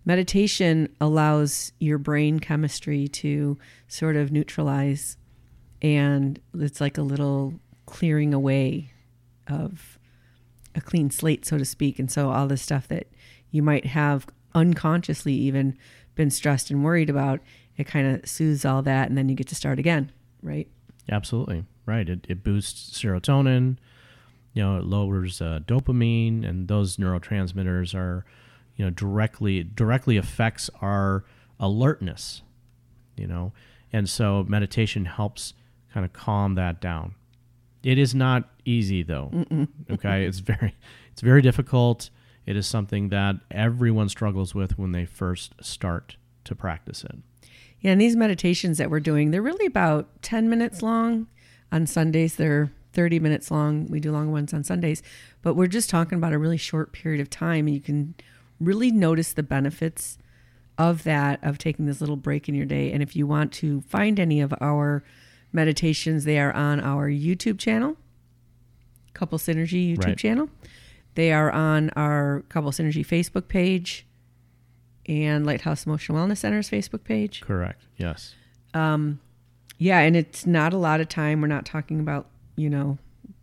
Meditation 0.07 0.89
allows 0.99 1.71
your 1.81 1.99
brain 1.99 2.41
chemistry 2.41 3.07
to 3.09 3.59
sort 3.89 4.17
of 4.17 4.33
neutralize 4.33 5.19
and 5.83 6.41
it's 6.55 6.81
like 6.81 6.97
a 6.97 7.03
little 7.03 7.53
clearing 7.85 8.33
away 8.33 8.91
of 9.49 9.99
a 10.75 10.81
clean 10.81 11.11
slate 11.11 11.45
so 11.45 11.59
to 11.59 11.65
speak. 11.67 11.99
And 11.99 12.11
so 12.11 12.31
all 12.31 12.47
the 12.47 12.57
stuff 12.57 12.89
that 12.89 13.07
you 13.51 13.63
might 13.63 13.85
have 13.85 14.27
unconsciously 14.55 15.35
even 15.35 15.77
been 16.15 16.31
stressed 16.31 16.71
and 16.71 16.85
worried 16.85 17.11
about, 17.11 17.41
it 17.77 17.85
kind 17.85 18.07
of 18.07 18.29
soothes 18.29 18.65
all 18.65 18.83
that, 18.83 19.09
and 19.09 19.19
then 19.19 19.29
you 19.29 19.35
get 19.35 19.49
to 19.49 19.55
start 19.55 19.79
again, 19.79 20.13
right? 20.43 20.69
Absolutely 21.11 21.65
right. 21.87 22.09
It 22.09 22.27
it 22.29 22.43
boosts 22.43 22.99
serotonin. 22.99 23.77
You 24.53 24.63
know, 24.63 24.77
it 24.79 24.85
lowers 24.85 25.41
uh, 25.41 25.61
dopamine, 25.67 26.49
and 26.49 26.69
those 26.69 26.97
neurotransmitters 26.97 27.95
are, 27.95 28.25
you 28.77 28.85
know, 28.85 28.91
directly 28.91 29.63
directly 29.65 30.17
affects 30.17 30.71
our 30.81 31.25
alertness. 31.59 32.43
You 33.17 33.27
know, 33.27 33.53
and 33.93 34.09
so 34.09 34.45
meditation 34.49 35.05
helps 35.05 35.55
kind 35.93 36.05
of 36.05 36.13
calm 36.13 36.55
that 36.55 36.81
down. 36.81 37.15
It 37.83 37.99
is 37.99 38.15
not 38.15 38.49
easy 38.65 39.03
though. 39.03 39.31
Mm-mm. 39.33 39.69
Okay, 39.91 40.25
it's 40.25 40.39
very 40.39 40.75
it's 41.13 41.21
very 41.21 41.43
difficult. 41.43 42.11
It 42.47 42.57
is 42.57 42.67
something 42.67 43.09
that 43.09 43.37
everyone 43.51 44.09
struggles 44.09 44.55
with 44.55 44.79
when 44.79 44.93
they 44.93 45.05
first 45.05 45.55
start 45.63 46.17
to 46.45 46.55
practice 46.55 47.05
it. 47.05 47.17
Yeah, 47.81 47.93
and 47.93 48.01
these 48.01 48.17
meditations 48.17 48.79
that 48.79 48.91
we're 48.91 49.01
doing, 49.01 49.31
they're 49.31 49.43
really 49.43 49.67
about 49.67 50.23
10 50.23 50.49
minutes 50.49 50.83
long. 50.83 51.27
On 51.73 51.87
Sundays, 51.87 52.37
they're 52.37 52.71
30 52.93 53.19
minutes 53.19 53.51
long. 53.51 53.87
We 53.89 53.99
do 54.01 54.13
longer 54.13 54.31
ones 54.31 54.55
on 54.55 54.63
Sundays, 54.65 55.03
but 55.43 55.55
we're 55.55 55.67
just 55.67 55.91
talking 55.91 56.17
about 56.17 56.33
a 56.33 56.39
really 56.39 56.57
short 56.57 56.93
period 56.93 57.21
of 57.21 57.29
time. 57.29 57.67
And 57.67 57.75
you 57.75 57.81
can 57.81 58.15
really 58.61 58.91
notice 58.91 59.33
the 59.33 59.43
benefits 59.43 60.19
of 60.79 61.03
that, 61.05 61.41
of 61.43 61.59
taking 61.59 61.87
this 61.87 62.01
little 62.01 62.17
break 62.17 62.49
in 62.49 62.55
your 62.55 62.67
day. 62.67 62.93
And 62.93 63.03
if 63.03 63.17
you 63.17 63.27
want 63.27 63.53
to 63.55 63.81
find 63.83 64.19
any 64.21 64.41
of 64.41 64.55
our 64.61 65.03
meditations, 65.53 66.25
they 66.25 66.39
are 66.39 66.53
on 66.53 66.81
our 66.81 67.09
YouTube 67.09 67.59
channel, 67.59 67.97
Couple 69.13 69.39
Synergy 69.39 69.95
YouTube 69.95 70.05
Right. 70.05 70.19
channel. 70.19 70.49
They 71.15 71.33
are 71.33 71.51
on 71.51 71.91
our 71.91 72.43
Couple 72.49 72.71
Synergy 72.71 73.07
Facebook 73.07 73.49
page 73.49 74.07
and 75.07 75.47
Lighthouse 75.47 75.87
Emotional 75.87 76.19
Wellness 76.19 76.39
Center's 76.39 76.69
Facebook 76.69 77.05
page. 77.05 77.41
Correct. 77.41 77.83
Yes. 77.97 78.35
Yeah, 78.75 79.99
and 79.99 80.17
it's 80.17 80.47
not 80.47 80.73
a 80.73 80.77
lot 80.79 81.01
of 81.01 81.09
time. 81.09 81.41
We're 81.41 81.49
not 81.49 81.67
talking 81.67 82.01
about, 82.01 82.29
you 82.57 82.71
know, 82.71 82.99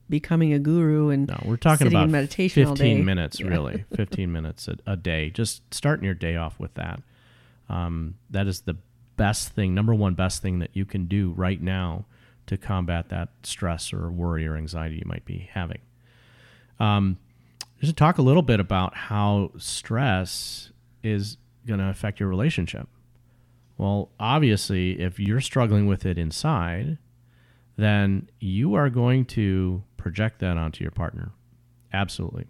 becoming 0.10 0.54
a 0.54 0.60
guru 0.60 1.10
and 1.10 1.28
No, 1.28 1.42
we're 1.46 1.58
talking 1.58 1.86
sitting 1.88 1.98
about 1.98 2.10
meditation 2.10 2.66
all 2.66 2.76
15 2.76 2.98
day. 2.98 3.04
minutes, 3.04 3.40
Yeah. 3.40 3.48
really. 3.48 3.86
15 3.96 4.32
minutes 4.32 4.68
a, 4.68 4.78
a 4.86 4.96
day. 4.98 5.30
Just 5.30 5.74
starting 5.74 6.06
your 6.06 6.14
day 6.14 6.36
off 6.38 6.60
with 6.60 6.74
that. 6.76 7.02
Um, 7.70 8.16
that 8.30 8.48
is 8.48 8.62
the 8.62 8.76
best 9.18 9.50
thing, 9.50 9.74
number 9.76 9.94
one 9.94 10.14
best 10.14 10.42
thing 10.42 10.60
that 10.60 10.72
you 10.74 10.84
can 10.86 11.06
do 11.06 11.32
right 11.38 11.62
now 11.62 12.06
to 12.48 12.58
combat 12.58 13.10
that 13.10 13.30
stress 13.44 13.94
or 13.94 14.10
worry 14.10 14.46
or 14.48 14.56
anxiety 14.58 14.96
you 14.96 15.04
might 15.06 15.24
be 15.26 15.50
having. 15.54 15.80
Um, 16.80 17.18
just 17.82 17.98
talk 17.98 18.18
a 18.18 18.22
little 18.22 18.42
bit 18.44 18.60
about 18.60 18.96
how 18.96 19.52
stress 19.58 20.72
is 21.04 21.38
going 21.66 21.80
to 21.80 21.88
affect 21.88 22.20
your 22.20 22.30
relationship. 22.30 22.88
Well, 23.78 24.12
obviously, 24.20 25.00
if 25.00 25.20
you're 25.20 25.42
struggling 25.42 25.88
with 25.88 26.06
it 26.06 26.18
inside, 26.18 27.00
then 27.78 28.30
you 28.40 28.76
are 28.76 28.90
going 28.90 29.26
to 29.26 29.84
project 29.98 30.40
that 30.40 30.58
onto 30.58 30.84
your 30.84 30.92
partner. 30.92 31.32
Absolutely. 31.94 32.46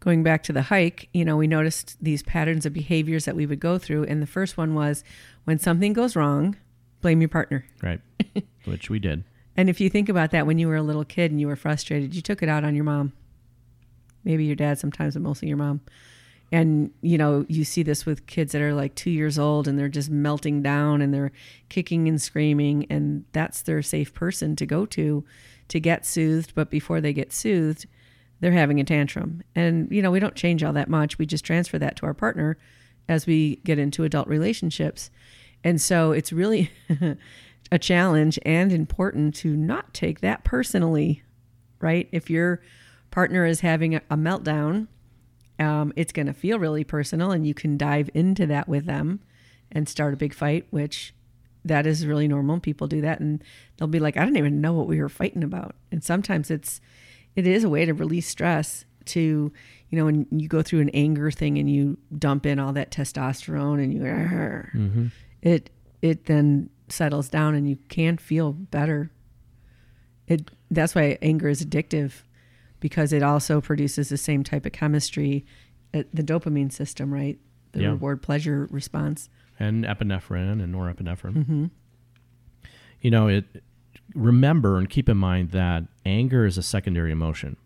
going 0.00 0.22
back 0.22 0.42
to 0.44 0.52
the 0.52 0.62
hike, 0.62 1.08
you 1.12 1.24
know, 1.24 1.36
we 1.36 1.46
noticed 1.46 1.96
these 2.02 2.22
patterns 2.22 2.66
of 2.66 2.72
behaviors 2.72 3.24
that 3.24 3.36
we 3.36 3.46
would 3.46 3.60
go 3.60 3.78
through. 3.78 4.04
And 4.04 4.20
the 4.20 4.26
first 4.26 4.56
one 4.56 4.74
was 4.74 5.04
when 5.44 5.58
something 5.58 5.92
goes 5.92 6.16
wrong, 6.16 6.56
blame 7.02 7.20
your 7.20 7.28
partner. 7.28 7.64
Right. 7.82 8.00
Which 8.64 8.90
we 8.90 8.98
did. 8.98 9.22
And 9.56 9.68
if 9.68 9.80
you 9.80 9.88
think 9.90 10.08
about 10.08 10.30
that, 10.32 10.46
when 10.46 10.58
you 10.58 10.66
were 10.68 10.76
a 10.76 10.82
little 10.82 11.04
kid 11.04 11.30
and 11.30 11.40
you 11.40 11.46
were 11.46 11.56
frustrated, 11.56 12.14
you 12.14 12.22
took 12.22 12.42
it 12.42 12.48
out 12.48 12.64
on 12.64 12.74
your 12.74 12.84
mom. 12.84 13.12
Maybe 14.24 14.44
your 14.44 14.56
dad 14.56 14.78
sometimes, 14.78 15.14
but 15.14 15.22
mostly 15.22 15.48
your 15.48 15.56
mom. 15.56 15.80
And, 16.52 16.90
you 17.00 17.16
know, 17.16 17.46
you 17.48 17.64
see 17.64 17.82
this 17.82 18.04
with 18.04 18.26
kids 18.26 18.52
that 18.52 18.60
are 18.60 18.74
like 18.74 18.94
two 18.94 19.10
years 19.10 19.38
old 19.38 19.66
and 19.66 19.78
they're 19.78 19.88
just 19.88 20.10
melting 20.10 20.62
down 20.62 21.00
and 21.00 21.12
they're 21.12 21.32
kicking 21.70 22.08
and 22.08 22.20
screaming. 22.20 22.86
And 22.90 23.24
that's 23.32 23.62
their 23.62 23.80
safe 23.80 24.12
person 24.12 24.54
to 24.56 24.66
go 24.66 24.84
to 24.86 25.24
to 25.68 25.80
get 25.80 26.04
soothed. 26.04 26.54
But 26.54 26.68
before 26.68 27.00
they 27.00 27.14
get 27.14 27.32
soothed, 27.32 27.86
they're 28.40 28.52
having 28.52 28.80
a 28.80 28.84
tantrum. 28.84 29.42
And, 29.54 29.90
you 29.90 30.02
know, 30.02 30.10
we 30.10 30.20
don't 30.20 30.34
change 30.34 30.62
all 30.62 30.74
that 30.74 30.90
much. 30.90 31.16
We 31.16 31.24
just 31.24 31.44
transfer 31.44 31.78
that 31.78 31.96
to 31.96 32.06
our 32.06 32.12
partner 32.12 32.58
as 33.08 33.26
we 33.26 33.56
get 33.64 33.78
into 33.78 34.04
adult 34.04 34.28
relationships. 34.28 35.10
And 35.64 35.80
so 35.80 36.12
it's 36.12 36.32
really 36.32 36.70
a 37.72 37.78
challenge 37.78 38.38
and 38.44 38.72
important 38.72 39.34
to 39.36 39.56
not 39.56 39.94
take 39.94 40.20
that 40.20 40.44
personally, 40.44 41.22
right? 41.80 42.08
If 42.12 42.28
your 42.28 42.60
partner 43.12 43.46
is 43.46 43.60
having 43.60 43.94
a, 43.94 44.02
meltdown, 44.10 44.88
um, 45.60 45.92
it's 45.94 46.12
going 46.12 46.26
to 46.26 46.32
feel 46.32 46.58
really 46.58 46.82
personal, 46.82 47.30
and 47.30 47.46
you 47.46 47.54
can 47.54 47.76
dive 47.76 48.10
into 48.14 48.46
that 48.48 48.66
with 48.66 48.86
them 48.86 49.20
and 49.70 49.88
start 49.88 50.12
a 50.14 50.16
big 50.16 50.34
fight, 50.34 50.66
which 50.70 51.14
that 51.64 51.86
is 51.86 52.04
really 52.04 52.26
normal. 52.26 52.58
People 52.58 52.88
do 52.88 53.00
that, 53.02 53.20
and 53.20 53.44
they'll 53.76 53.86
be 53.86 54.00
like, 54.00 54.16
"I 54.16 54.24
don't 54.24 54.36
even 54.36 54.60
know 54.60 54.72
what 54.72 54.88
we 54.88 55.00
were 55.00 55.08
fighting 55.08 55.44
about." 55.44 55.76
And 55.92 56.02
sometimes 56.02 56.50
it's 56.50 56.80
it 57.36 57.46
is 57.46 57.62
a 57.62 57.68
way 57.68 57.84
to 57.84 57.94
release 57.94 58.26
stress. 58.26 58.84
To 59.06 59.52
you 59.90 59.98
know, 59.98 60.04
when 60.06 60.26
you 60.30 60.48
go 60.48 60.62
through 60.62 60.80
an 60.80 60.90
anger 60.90 61.30
thing 61.30 61.58
and 61.58 61.68
you 61.70 61.98
dump 62.18 62.46
in 62.46 62.58
all 62.58 62.72
that 62.72 62.90
testosterone 62.90 63.82
and 63.82 63.92
you, 63.92 64.00
Mm-hmm. 64.74 65.06
it 65.42 65.70
it 66.00 66.24
then 66.24 66.70
settles 66.88 67.28
down 67.28 67.54
and 67.54 67.68
you 67.68 67.76
can 67.88 68.16
feel 68.16 68.52
better. 68.52 69.10
It 70.26 70.50
that's 70.70 70.94
why 70.94 71.18
anger 71.22 71.48
is 71.48 71.64
addictive 71.64 72.22
because 72.82 73.12
it 73.12 73.22
also 73.22 73.60
produces 73.60 74.08
the 74.10 74.16
same 74.18 74.42
type 74.42 74.66
of 74.66 74.72
chemistry, 74.72 75.46
uh, 75.94 76.02
the 76.12 76.22
dopamine 76.22 76.70
system, 76.72 77.14
right? 77.14 77.38
The 77.70 77.82
Yeah. 77.82 77.88
reward 77.90 78.20
pleasure 78.20 78.66
response. 78.70 79.30
And 79.58 79.84
epinephrine 79.84 80.60
and 80.62 80.74
norepinephrine. 80.74 81.70
You 83.00 83.10
know, 83.10 83.28
it 83.28 83.62
remember 84.14 84.76
and 84.78 84.90
keep 84.90 85.08
in 85.08 85.16
mind 85.16 85.52
that 85.52 85.84
anger 86.04 86.44
is 86.44 86.58
a 86.58 86.62
secondary 86.62 87.12
emotion, 87.12 87.56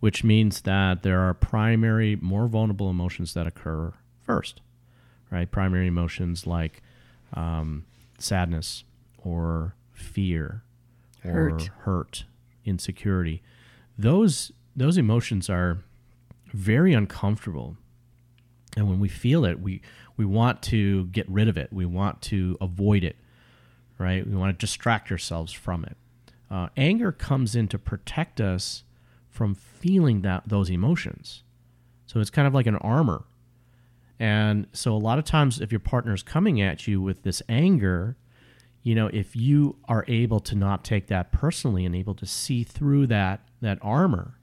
which 0.00 0.22
means 0.22 0.60
that 0.62 1.02
there 1.02 1.20
are 1.20 1.32
primary, 1.34 2.14
more 2.16 2.46
vulnerable 2.46 2.90
emotions 2.90 3.32
that 3.34 3.46
occur 3.46 3.92
first, 4.22 4.60
right? 5.30 5.50
Primary 5.50 5.86
emotions 5.86 6.46
like 6.46 6.82
um, 7.34 7.84
sadness 8.18 8.84
or 9.18 9.74
fear 9.94 10.62
or 11.24 11.32
Hurt. 11.32 11.70
hurt, 11.80 12.24
insecurity. 12.64 13.42
Those 13.98 14.52
those 14.74 14.98
emotions 14.98 15.48
are 15.48 15.78
very 16.52 16.92
uncomfortable. 16.92 17.76
And 18.76 18.88
when 18.88 19.00
we 19.00 19.08
feel 19.08 19.44
it, 19.44 19.60
we 19.60 19.80
we 20.16 20.24
want 20.24 20.62
to 20.64 21.06
get 21.06 21.28
rid 21.28 21.48
of 21.48 21.56
it. 21.56 21.72
We 21.72 21.86
want 21.86 22.22
to 22.22 22.56
avoid 22.60 23.04
it, 23.04 23.16
right? 23.98 24.26
We 24.26 24.36
want 24.36 24.58
to 24.58 24.66
distract 24.66 25.10
ourselves 25.10 25.52
from 25.52 25.84
it. 25.84 25.96
Uh, 26.50 26.68
anger 26.76 27.10
comes 27.10 27.56
in 27.56 27.68
to 27.68 27.78
protect 27.78 28.40
us 28.40 28.84
from 29.30 29.54
feeling 29.54 30.22
that 30.22 30.48
those 30.48 30.70
emotions. 30.70 31.42
So 32.06 32.20
it's 32.20 32.30
kind 32.30 32.46
of 32.46 32.54
like 32.54 32.66
an 32.66 32.76
armor. 32.76 33.24
And 34.18 34.66
so 34.72 34.94
a 34.94 34.98
lot 34.98 35.18
of 35.18 35.24
times, 35.24 35.60
if 35.60 35.72
your 35.72 35.80
partner 35.80 36.14
is 36.14 36.22
coming 36.22 36.60
at 36.60 36.86
you 36.86 37.02
with 37.02 37.22
this 37.22 37.42
anger, 37.48 38.16
you 38.86 38.94
know, 38.94 39.08
if 39.12 39.34
you 39.34 39.74
are 39.88 40.04
able 40.06 40.38
to 40.38 40.54
not 40.54 40.84
take 40.84 41.08
that 41.08 41.32
personally 41.32 41.84
and 41.84 41.96
able 41.96 42.14
to 42.14 42.24
see 42.24 42.62
through 42.62 43.08
that 43.08 43.40
that 43.60 43.80
armor 43.82 44.38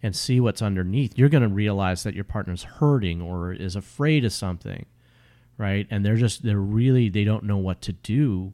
and 0.00 0.14
see 0.14 0.38
what's 0.38 0.62
underneath, 0.62 1.18
you're 1.18 1.28
going 1.28 1.42
to 1.42 1.48
realize 1.48 2.04
that 2.04 2.14
your 2.14 2.22
partner's 2.22 2.62
hurting 2.62 3.20
or 3.20 3.52
is 3.52 3.74
afraid 3.74 4.24
of 4.24 4.32
something, 4.32 4.86
right? 5.56 5.88
And 5.90 6.06
they're 6.06 6.14
just 6.14 6.44
they're 6.44 6.60
really 6.60 7.08
they 7.08 7.24
don't 7.24 7.42
know 7.42 7.56
what 7.56 7.82
to 7.82 7.92
do 7.92 8.52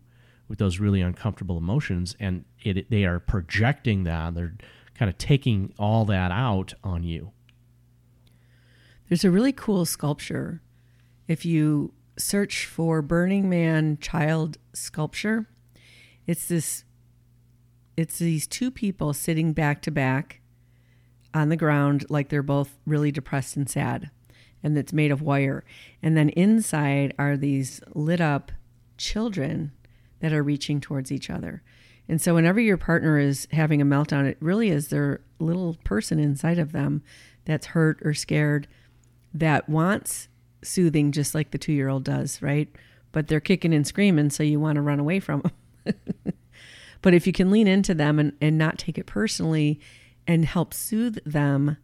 with 0.48 0.58
those 0.58 0.80
really 0.80 1.02
uncomfortable 1.02 1.58
emotions, 1.58 2.16
and 2.18 2.46
it 2.62 2.88
they 2.88 3.04
are 3.04 3.20
projecting 3.20 4.04
that 4.04 4.34
they're 4.34 4.54
kind 4.94 5.10
of 5.10 5.18
taking 5.18 5.74
all 5.78 6.06
that 6.06 6.30
out 6.30 6.72
on 6.82 7.02
you. 7.02 7.30
There's 9.10 9.22
a 9.22 9.30
really 9.30 9.52
cool 9.52 9.84
sculpture. 9.84 10.62
If 11.28 11.44
you 11.44 11.92
search 12.16 12.66
for 12.66 13.02
Burning 13.02 13.48
Man 13.48 13.98
child 14.00 14.58
sculpture, 14.72 15.48
it's 16.26 16.48
this 16.48 16.84
it's 17.96 18.18
these 18.18 18.46
two 18.46 18.70
people 18.70 19.12
sitting 19.12 19.52
back 19.52 19.80
to 19.82 19.90
back 19.90 20.40
on 21.32 21.48
the 21.48 21.56
ground 21.56 22.04
like 22.08 22.28
they're 22.28 22.42
both 22.42 22.76
really 22.86 23.12
depressed 23.12 23.56
and 23.56 23.68
sad. 23.68 24.10
And 24.62 24.76
it's 24.78 24.92
made 24.92 25.10
of 25.10 25.22
wire. 25.22 25.62
And 26.02 26.16
then 26.16 26.30
inside 26.30 27.14
are 27.18 27.36
these 27.36 27.80
lit 27.94 28.20
up 28.20 28.50
children 28.96 29.72
that 30.20 30.32
are 30.32 30.42
reaching 30.42 30.80
towards 30.80 31.12
each 31.12 31.28
other. 31.28 31.62
And 32.08 32.20
so 32.20 32.34
whenever 32.34 32.60
your 32.60 32.76
partner 32.76 33.18
is 33.18 33.46
having 33.52 33.80
a 33.80 33.86
meltdown, 33.86 34.26
it 34.26 34.38
really 34.40 34.70
is 34.70 34.88
their 34.88 35.20
little 35.38 35.76
person 35.84 36.18
inside 36.18 36.58
of 36.58 36.72
them 36.72 37.02
that's 37.44 37.66
hurt 37.66 38.00
or 38.04 38.14
scared 38.14 38.66
that 39.32 39.68
wants 39.68 40.28
soothing 40.64 41.12
just 41.12 41.34
like 41.34 41.50
the 41.50 41.58
two 41.58 41.72
year 41.72 41.88
old 41.88 42.04
does, 42.04 42.42
right? 42.42 42.68
But 43.12 43.28
they're 43.28 43.40
kicking 43.40 43.72
and 43.72 43.86
screaming, 43.86 44.30
so 44.30 44.42
you 44.42 44.58
want 44.58 44.76
to 44.76 44.82
run 44.82 44.98
away 44.98 45.20
from 45.20 45.42
them. 45.42 45.94
but 47.02 47.14
if 47.14 47.26
you 47.26 47.32
can 47.32 47.50
lean 47.50 47.66
into 47.68 47.94
them 47.94 48.18
and, 48.18 48.32
and 48.40 48.58
not 48.58 48.78
take 48.78 48.98
it 48.98 49.06
personally 49.06 49.80
and 50.26 50.44
help 50.44 50.74
soothe 50.74 51.18
them, 51.24 51.76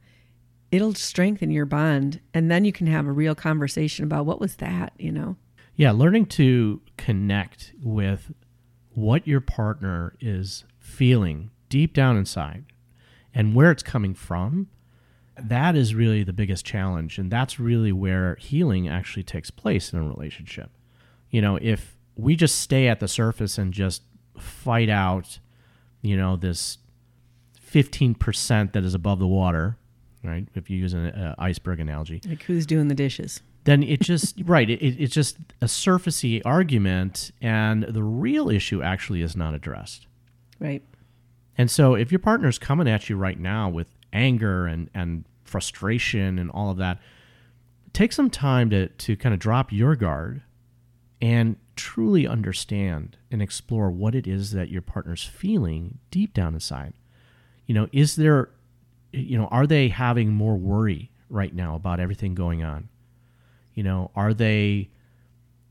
it'll 0.71 0.95
strengthen 0.95 1.51
your 1.51 1.67
bond. 1.67 2.21
And 2.35 2.51
then 2.51 2.65
you 2.65 2.73
can 2.73 2.87
have 2.87 3.07
a 3.07 3.13
real 3.13 3.35
conversation 3.35 4.05
about 4.05 4.27
what 4.27 4.41
was 4.41 4.57
that, 4.57 4.93
you 4.99 5.13
know? 5.13 5.37
Yeah, 5.77 5.93
learning 5.93 6.27
to 6.27 6.81
connect 6.97 7.73
with 7.83 8.33
what 8.91 9.27
your 9.27 9.41
partner 9.41 10.15
is 10.21 10.65
feeling 10.79 11.51
deep 11.69 11.95
down 11.95 12.17
inside 12.17 12.65
and 13.33 13.55
where 13.55 13.71
it's 13.71 13.83
coming 13.83 14.15
from. 14.15 14.69
That 15.49 15.77
is 15.77 15.95
really 15.95 16.23
the 16.23 16.33
biggest 16.33 16.65
challenge. 16.65 17.19
And 17.19 17.31
that's 17.31 17.59
really 17.61 17.93
where 17.93 18.37
healing 18.41 18.89
actually 18.89 19.23
takes 19.23 19.51
place 19.51 19.93
in 19.93 19.99
a 19.99 20.03
relationship. 20.03 20.71
You 21.31 21.41
know, 21.43 21.59
if 21.61 21.97
we 22.17 22.37
just 22.37 22.59
stay 22.61 22.89
at 22.89 23.01
the 23.01 23.09
surface 23.09 23.57
and 23.59 23.73
just 23.73 24.03
fight 24.39 24.89
out, 24.89 25.39
you 26.03 26.17
know, 26.17 26.37
this 26.37 26.79
15% 27.73 28.73
that 28.73 28.85
is 28.85 28.95
above 28.95 29.19
the 29.19 29.27
water, 29.27 29.77
right? 30.25 30.47
If 30.55 30.71
you 30.71 30.79
use 30.79 30.93
an 30.93 31.07
uh, 31.07 31.35
iceberg 31.39 31.81
analogy, 31.81 32.21
Like 32.29 32.43
who's 32.45 32.67
doing 32.67 32.89
the 32.89 32.95
dishes? 32.95 33.41
then 33.65 33.83
it 33.83 34.01
just 34.01 34.41
right 34.47 34.71
it, 34.71 34.81
it- 34.81 34.97
it's 34.99 35.15
just 35.15 35.37
a 35.61 35.67
surfacey 35.67 36.41
argument 36.47 37.31
and 37.43 37.83
the 37.83 38.03
real 38.03 38.49
issue 38.49 38.83
actually 38.83 39.21
is 39.21 39.37
not 39.37 39.53
addressed 39.55 40.07
Right. 40.59 40.83
And 41.59 41.71
so 41.71 41.95
if 41.95 42.11
your 42.13 42.19
partner's 42.19 42.59
coming 42.59 42.89
at 42.89 43.09
you 43.11 43.17
right 43.17 43.39
now 43.39 43.69
with 43.69 43.89
anger 44.15 44.67
and, 44.67 44.89
and 44.95 45.25
frustration 45.51 46.39
and 46.39 46.51
all 46.51 46.71
of 46.71 46.77
that, 46.79 46.99
take 47.93 48.13
some 48.13 48.31
time 48.31 48.71
to, 48.71 48.89
to 48.89 49.17
kind 49.17 49.35
of 49.35 49.41
drop 49.41 49.73
your 49.73 49.97
guard 49.97 50.43
and 51.21 51.57
truly 51.77 52.27
understand 52.27 53.17
and 53.31 53.43
explore 53.43 53.91
what 53.91 54.15
it 54.15 54.27
is 54.27 54.53
that 54.53 54.71
your 54.71 54.83
partner's 54.83 55.25
feeling 55.25 55.99
deep 56.11 56.33
down 56.33 56.55
inside. 56.55 56.95
You 57.67 57.75
know, 57.75 57.89
is 57.93 58.17
there, 58.17 58.51
you 59.13 59.39
know, 59.39 59.47
are 59.47 59.67
they 59.67 59.89
having 59.89 60.33
more 60.33 60.57
worry 60.57 61.11
right 61.29 61.55
now 61.55 61.75
about 61.75 62.01
everything 62.01 62.35
going 62.35 62.63
on? 62.63 62.89
You 63.75 63.83
know, 63.83 64.11
are 64.15 64.35
they 64.35 64.91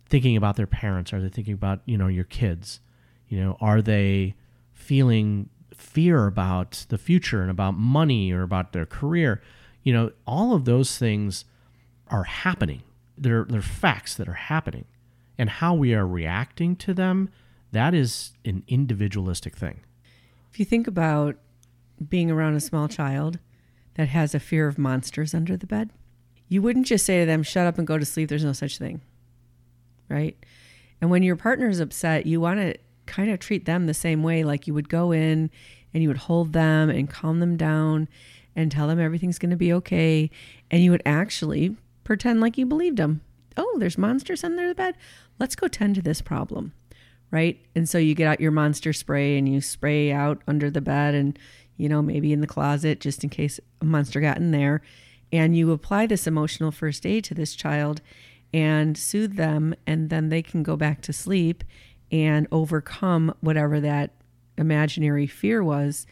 thinking 0.07 0.35
about 0.35 0.55
their 0.55 0.67
parents? 0.67 1.13
Are 1.13 1.21
they 1.21 1.29
thinking 1.29 1.53
about, 1.53 1.81
you 1.85 1.97
know, 1.97 2.07
your 2.07 2.23
kids? 2.23 2.79
You 3.27 3.39
know, 3.39 3.57
are 3.59 3.81
they 3.81 4.35
feeling 4.73 5.49
fear 5.73 6.25
about 6.25 6.85
the 6.89 6.97
future 6.97 7.41
and 7.41 7.51
about 7.51 7.77
money 7.77 8.31
or 8.31 8.41
about 8.41 8.73
their 8.73 8.85
career? 8.85 9.41
You 9.89 9.95
know, 9.95 10.11
all 10.27 10.53
of 10.53 10.65
those 10.65 10.99
things 10.99 11.45
are 12.09 12.25
happening. 12.25 12.83
They're, 13.17 13.43
they're 13.49 13.59
facts 13.59 14.13
that 14.13 14.29
are 14.29 14.33
happening. 14.33 14.85
And 15.35 15.49
how 15.49 15.73
we 15.73 15.95
are 15.95 16.05
reacting 16.05 16.75
to 16.75 16.93
them, 16.93 17.29
that 17.71 17.95
is 17.95 18.33
an 18.45 18.61
individualistic 18.67 19.57
thing. 19.57 19.79
If 20.51 20.59
you 20.59 20.65
think 20.65 20.85
about 20.85 21.37
being 22.07 22.29
around 22.29 22.53
a 22.53 22.59
small 22.59 22.87
child 22.87 23.39
that 23.95 24.09
has 24.09 24.35
a 24.35 24.39
fear 24.39 24.67
of 24.67 24.77
monsters 24.77 25.33
under 25.33 25.57
the 25.57 25.65
bed, 25.65 25.89
you 26.47 26.61
wouldn't 26.61 26.85
just 26.85 27.03
say 27.03 27.21
to 27.21 27.25
them, 27.25 27.41
shut 27.41 27.65
up 27.65 27.79
and 27.79 27.87
go 27.87 27.97
to 27.97 28.05
sleep. 28.05 28.29
There's 28.29 28.45
no 28.45 28.53
such 28.53 28.77
thing. 28.77 29.01
Right. 30.07 30.37
And 31.01 31.09
when 31.09 31.23
your 31.23 31.35
partner 31.35 31.67
is 31.67 31.79
upset, 31.79 32.27
you 32.27 32.39
want 32.39 32.59
to 32.59 32.75
kind 33.07 33.31
of 33.31 33.39
treat 33.39 33.65
them 33.65 33.87
the 33.87 33.95
same 33.95 34.21
way. 34.21 34.43
Like 34.43 34.67
you 34.67 34.75
would 34.75 34.87
go 34.87 35.11
in 35.11 35.49
and 35.95 36.03
you 36.03 36.09
would 36.09 36.17
hold 36.17 36.53
them 36.53 36.91
and 36.91 37.09
calm 37.09 37.39
them 37.39 37.57
down 37.57 38.07
and 38.59 38.71
tell 38.71 38.87
them 38.87 38.99
everything's 38.99 39.39
going 39.39 39.49
to 39.51 39.55
be 39.55 39.71
okay. 39.71 40.29
And 40.69 40.83
you 40.83 40.91
would 40.91 41.01
actually 41.05 41.77
pretend 42.03 42.41
like 42.41 42.57
you 42.57 42.65
believed 42.65 42.97
them. 42.97 43.21
Oh, 43.55 43.77
there's 43.79 43.97
monsters 43.97 44.43
under 44.43 44.67
the 44.67 44.75
bed. 44.75 44.95
Let's 45.39 45.55
go 45.55 45.67
tend 45.67 45.95
to 45.95 46.01
this 46.01 46.21
problem. 46.21 46.73
Right. 47.31 47.63
And 47.75 47.87
so 47.87 47.97
you 47.97 48.15
get 48.15 48.27
out 48.27 48.41
your 48.41 48.51
monster 48.51 48.91
spray 48.91 49.37
and 49.37 49.47
you 49.47 49.61
spray 49.61 50.11
out 50.11 50.41
under 50.47 50.69
the 50.69 50.81
bed 50.81 51.13
and, 51.13 51.39
you 51.77 51.87
know, 51.87 52.01
maybe 52.01 52.33
in 52.33 52.41
the 52.41 52.47
closet 52.47 52.99
just 52.99 53.23
in 53.23 53.29
case 53.29 53.59
a 53.81 53.85
monster 53.85 54.19
got 54.19 54.37
in 54.37 54.51
there. 54.51 54.81
And 55.31 55.55
you 55.55 55.71
apply 55.71 56.07
this 56.07 56.27
emotional 56.27 56.71
first 56.71 57.05
aid 57.05 57.23
to 57.25 57.35
this 57.35 57.55
child 57.55 58.01
and 58.51 58.97
soothe 58.97 59.35
them. 59.35 59.73
And 59.87 60.09
then 60.09 60.29
they 60.29 60.41
can 60.41 60.63
go 60.63 60.75
back 60.75 61.01
to 61.01 61.13
sleep 61.13 61.63
and 62.11 62.47
overcome 62.51 63.33
whatever 63.39 63.79
that 63.79 64.15
imaginary 64.57 65.27
fear 65.27 65.63
was. 65.63 66.07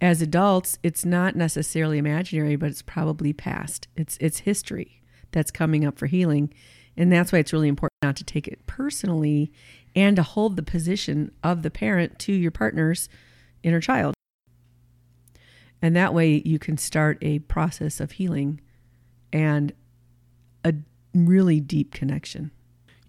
As 0.00 0.22
adults, 0.22 0.78
it's 0.82 1.04
not 1.04 1.34
necessarily 1.34 1.98
imaginary, 1.98 2.56
but 2.56 2.70
it's 2.70 2.82
probably 2.82 3.32
past. 3.32 3.88
It's 3.96 4.16
it's 4.20 4.40
history 4.40 5.02
that's 5.32 5.50
coming 5.50 5.84
up 5.84 5.98
for 5.98 6.06
healing. 6.06 6.52
And 6.96 7.12
that's 7.12 7.32
why 7.32 7.38
it's 7.38 7.52
really 7.52 7.68
important 7.68 7.94
not 8.02 8.16
to 8.16 8.24
take 8.24 8.48
it 8.48 8.66
personally 8.66 9.52
and 9.94 10.16
to 10.16 10.22
hold 10.22 10.56
the 10.56 10.62
position 10.62 11.30
of 11.42 11.62
the 11.62 11.70
parent 11.70 12.18
to 12.20 12.32
your 12.32 12.50
partner's 12.50 13.08
inner 13.62 13.80
child. 13.80 14.14
And 15.80 15.94
that 15.94 16.14
way 16.14 16.42
you 16.44 16.58
can 16.58 16.76
start 16.76 17.18
a 17.22 17.38
process 17.40 18.00
of 18.00 18.12
healing 18.12 18.60
and 19.32 19.72
a 20.64 20.74
really 21.14 21.60
deep 21.60 21.92
connection. 21.92 22.50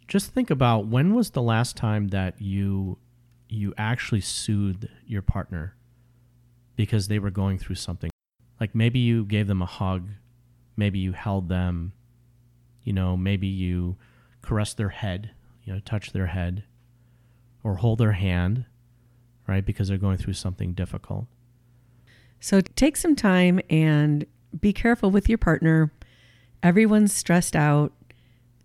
Just 0.07 0.31
think 0.31 0.49
about 0.49 0.87
when 0.87 1.13
was 1.13 1.31
the 1.31 1.41
last 1.41 1.75
time 1.75 2.09
that 2.09 2.41
you 2.41 2.97
you 3.47 3.73
actually 3.77 4.21
soothed 4.21 4.87
your 5.07 5.23
partner 5.23 5.75
because 6.79 7.09
they 7.09 7.19
were 7.19 7.29
going 7.29 7.57
through 7.57 7.75
something. 7.75 8.09
Like 8.57 8.73
maybe 8.73 8.99
you 8.99 9.25
gave 9.25 9.47
them 9.47 9.61
a 9.61 9.65
hug, 9.65 10.11
maybe 10.77 10.97
you 10.97 11.11
held 11.11 11.49
them, 11.49 11.91
you 12.83 12.93
know, 12.93 13.17
maybe 13.17 13.47
you 13.47 13.97
caressed 14.41 14.77
their 14.77 14.87
head, 14.87 15.31
you 15.65 15.73
know, 15.73 15.81
touch 15.81 16.13
their 16.13 16.27
head 16.27 16.63
or 17.65 17.75
hold 17.75 17.99
their 17.99 18.13
hand, 18.13 18.63
right? 19.45 19.65
Because 19.65 19.89
they're 19.89 19.97
going 19.97 20.19
through 20.19 20.35
something 20.35 20.71
difficult. 20.71 21.25
So 22.39 22.61
take 22.61 22.95
some 22.95 23.13
time 23.13 23.59
and 23.69 24.25
be 24.57 24.71
careful 24.71 25.11
with 25.11 25.27
your 25.27 25.37
partner. 25.37 25.91
Everyone's 26.63 27.13
stressed 27.13 27.57
out. 27.57 27.91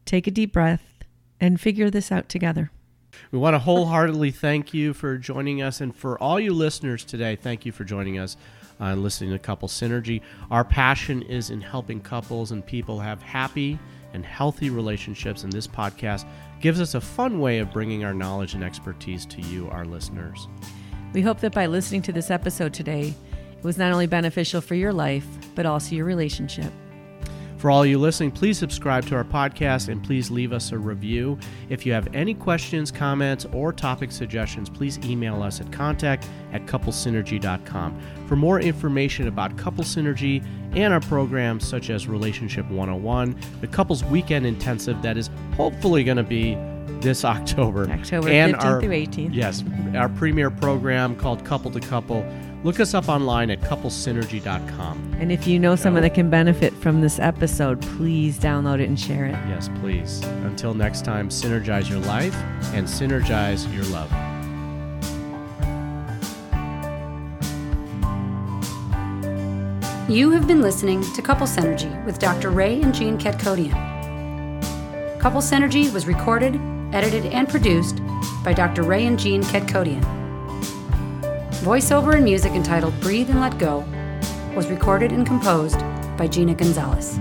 Take 0.05 0.29
a 0.29 0.31
deep 0.31 0.53
breath 0.53 0.85
and 1.41 1.61
figure 1.61 1.91
this 1.91 2.13
out 2.13 2.29
together. 2.29 2.71
We 3.35 3.41
want 3.41 3.55
to 3.55 3.59
wholeheartedly 3.59 4.31
thank 4.31 4.73
you 4.73 4.95
for 4.95 5.19
joining 5.19 5.61
us. 5.61 5.81
And 5.81 5.93
for 5.93 6.17
all 6.23 6.39
you 6.39 6.55
listeners 6.55 7.05
today, 7.05 7.35
thank 7.35 7.67
you 7.67 7.73
for 7.73 7.83
joining 7.83 8.17
us 8.17 8.37
and 8.79 9.03
listening 9.03 9.33
to 9.33 9.41
Couple 9.41 9.67
Synergy. 9.67 10.21
Our 10.53 10.63
passion 10.63 11.21
is 11.23 11.51
in 11.51 11.61
helping 11.61 12.01
couples 12.01 12.53
and 12.53 12.65
people 12.65 13.01
have 13.01 13.21
happy 13.21 13.77
and 14.13 14.25
healthy 14.25 14.71
relationships, 14.71 15.43
and 15.43 15.53
this 15.53 15.67
podcast 15.67 16.27
gives 16.61 16.81
us 16.81 16.95
a 16.95 17.01
fun 17.01 17.41
way 17.41 17.59
of 17.59 17.73
bringing 17.73 18.05
our 18.05 18.15
knowledge 18.15 18.55
and 18.55 18.63
expertise 18.63 19.27
to 19.27 19.41
you, 19.41 19.69
our 19.71 19.85
listeners. 19.85 20.47
We 21.13 21.21
hope 21.21 21.41
that 21.41 21.57
by 21.57 21.67
listening 21.67 22.03
to 22.03 22.13
this 22.13 22.31
episode 22.31 22.73
today, 22.73 23.15
it 23.51 23.65
was 23.65 23.79
not 23.79 23.91
only 23.91 24.07
beneficial 24.07 24.61
for 24.61 24.77
your 24.77 24.93
life, 24.93 25.27
but 25.57 25.67
also 25.67 25.97
your 25.97 26.05
relationship. 26.05 26.73
For 27.65 27.71
all 27.71 27.87
you 27.87 27.99
listening, 27.99 28.31
please 28.31 28.59
subscribe 28.59 29.07
to 29.07 29.17
our 29.17 29.25
podcast 29.25 29.89
and 29.89 30.05
please 30.05 30.31
leave 30.31 30.53
us 30.53 30.73
a 30.73 30.79
review. 30.79 31.39
If 31.71 31.87
you 31.87 31.95
have 31.95 32.15
any 32.15 32.35
questions, 32.35 32.91
comments, 32.91 33.47
or 33.55 33.73
topic 33.73 34.13
suggestions, 34.13 34.69
please 34.69 34.99
email 34.99 35.43
us 35.43 35.63
at 35.63 35.73
contact 35.73 36.29
at 36.53 36.67
couplesynergy.com. 36.67 37.99
For 38.27 38.37
more 38.37 38.61
information 38.61 39.29
about 39.29 39.57
Couple 39.57 39.83
Synergy 39.83 40.45
and 40.77 40.93
our 40.93 41.01
programs 41.01 41.67
such 41.67 41.89
as 41.89 42.07
Relationship 42.07 42.71
101, 42.71 43.35
the 43.63 43.67
Couples 43.67 44.05
Weekend 44.05 44.45
Intensive 44.45 45.01
that 45.01 45.17
is 45.17 45.31
hopefully 45.57 46.05
going 46.05 46.19
to 46.19 46.23
be 46.23 46.57
this 47.01 47.25
October. 47.25 47.89
October 47.89 48.29
and 48.29 48.57
15th 48.57 48.63
our, 48.63 48.81
through 48.83 48.91
18th. 48.91 49.35
Yes, 49.35 49.65
our 49.95 50.11
premier 50.11 50.51
program 50.51 51.17
called 51.17 51.47
Couple 51.47 51.71
to 51.71 51.81
Couple. 51.81 52.31
Look 52.65 52.81
us 52.81 52.95
up 52.95 53.11
online 53.11 53.51
at 53.51 53.61
couplesynergy.com. 53.61 55.17
And 55.21 55.31
if 55.31 55.47
you 55.47 55.59
know 55.59 55.77
someone 55.77 56.03
that 56.03 56.15
can 56.15 56.31
benefit 56.31 56.73
from 56.73 57.03
this 57.03 57.19
episode, 57.19 57.83
please 57.83 58.39
download 58.39 58.81
it 58.81 58.89
and 58.89 58.99
share 58.99 59.27
it. 59.27 59.33
Yes, 59.49 59.69
please. 59.81 60.23
Until 60.45 60.73
next 60.73 61.05
time, 61.05 61.29
synergize 61.29 61.91
your 61.91 61.99
life 62.01 62.35
and 62.73 62.87
synergize 62.87 63.71
your 63.73 63.85
love. 63.85 64.11
You 70.09 70.31
have 70.31 70.47
been 70.47 70.63
listening 70.63 71.03
to 71.13 71.21
Couple 71.21 71.47
Synergy 71.47 72.03
with 72.07 72.19
Dr. 72.19 72.49
Ray 72.51 72.81
and 72.81 72.95
Jean 72.95 73.19
Ketkodian. 73.19 73.73
Couple 75.21 75.43
Synergy 75.43 75.93
was 75.93 76.07
recorded, 76.07 76.59
edited, 76.95 77.27
and 77.27 77.47
produced 77.47 78.01
by 78.43 78.55
Dr. 78.55 78.85
Ray 78.85 79.07
and 79.07 79.19
Jean 79.19 79.43
Ketkodian. 79.43 80.24
Voiceover 81.65 82.15
and 82.15 82.25
music 82.25 82.53
entitled 82.53 82.93
Breathe 83.01 83.31
and 83.31 83.41
Let 83.41 83.59
Go 83.59 83.87
was 84.55 84.69
recorded 84.69 85.13
and 85.13 85.27
composed 85.27 85.79
by 86.19 86.27
Gina 86.27 86.55
Gonzalez. 86.55 87.19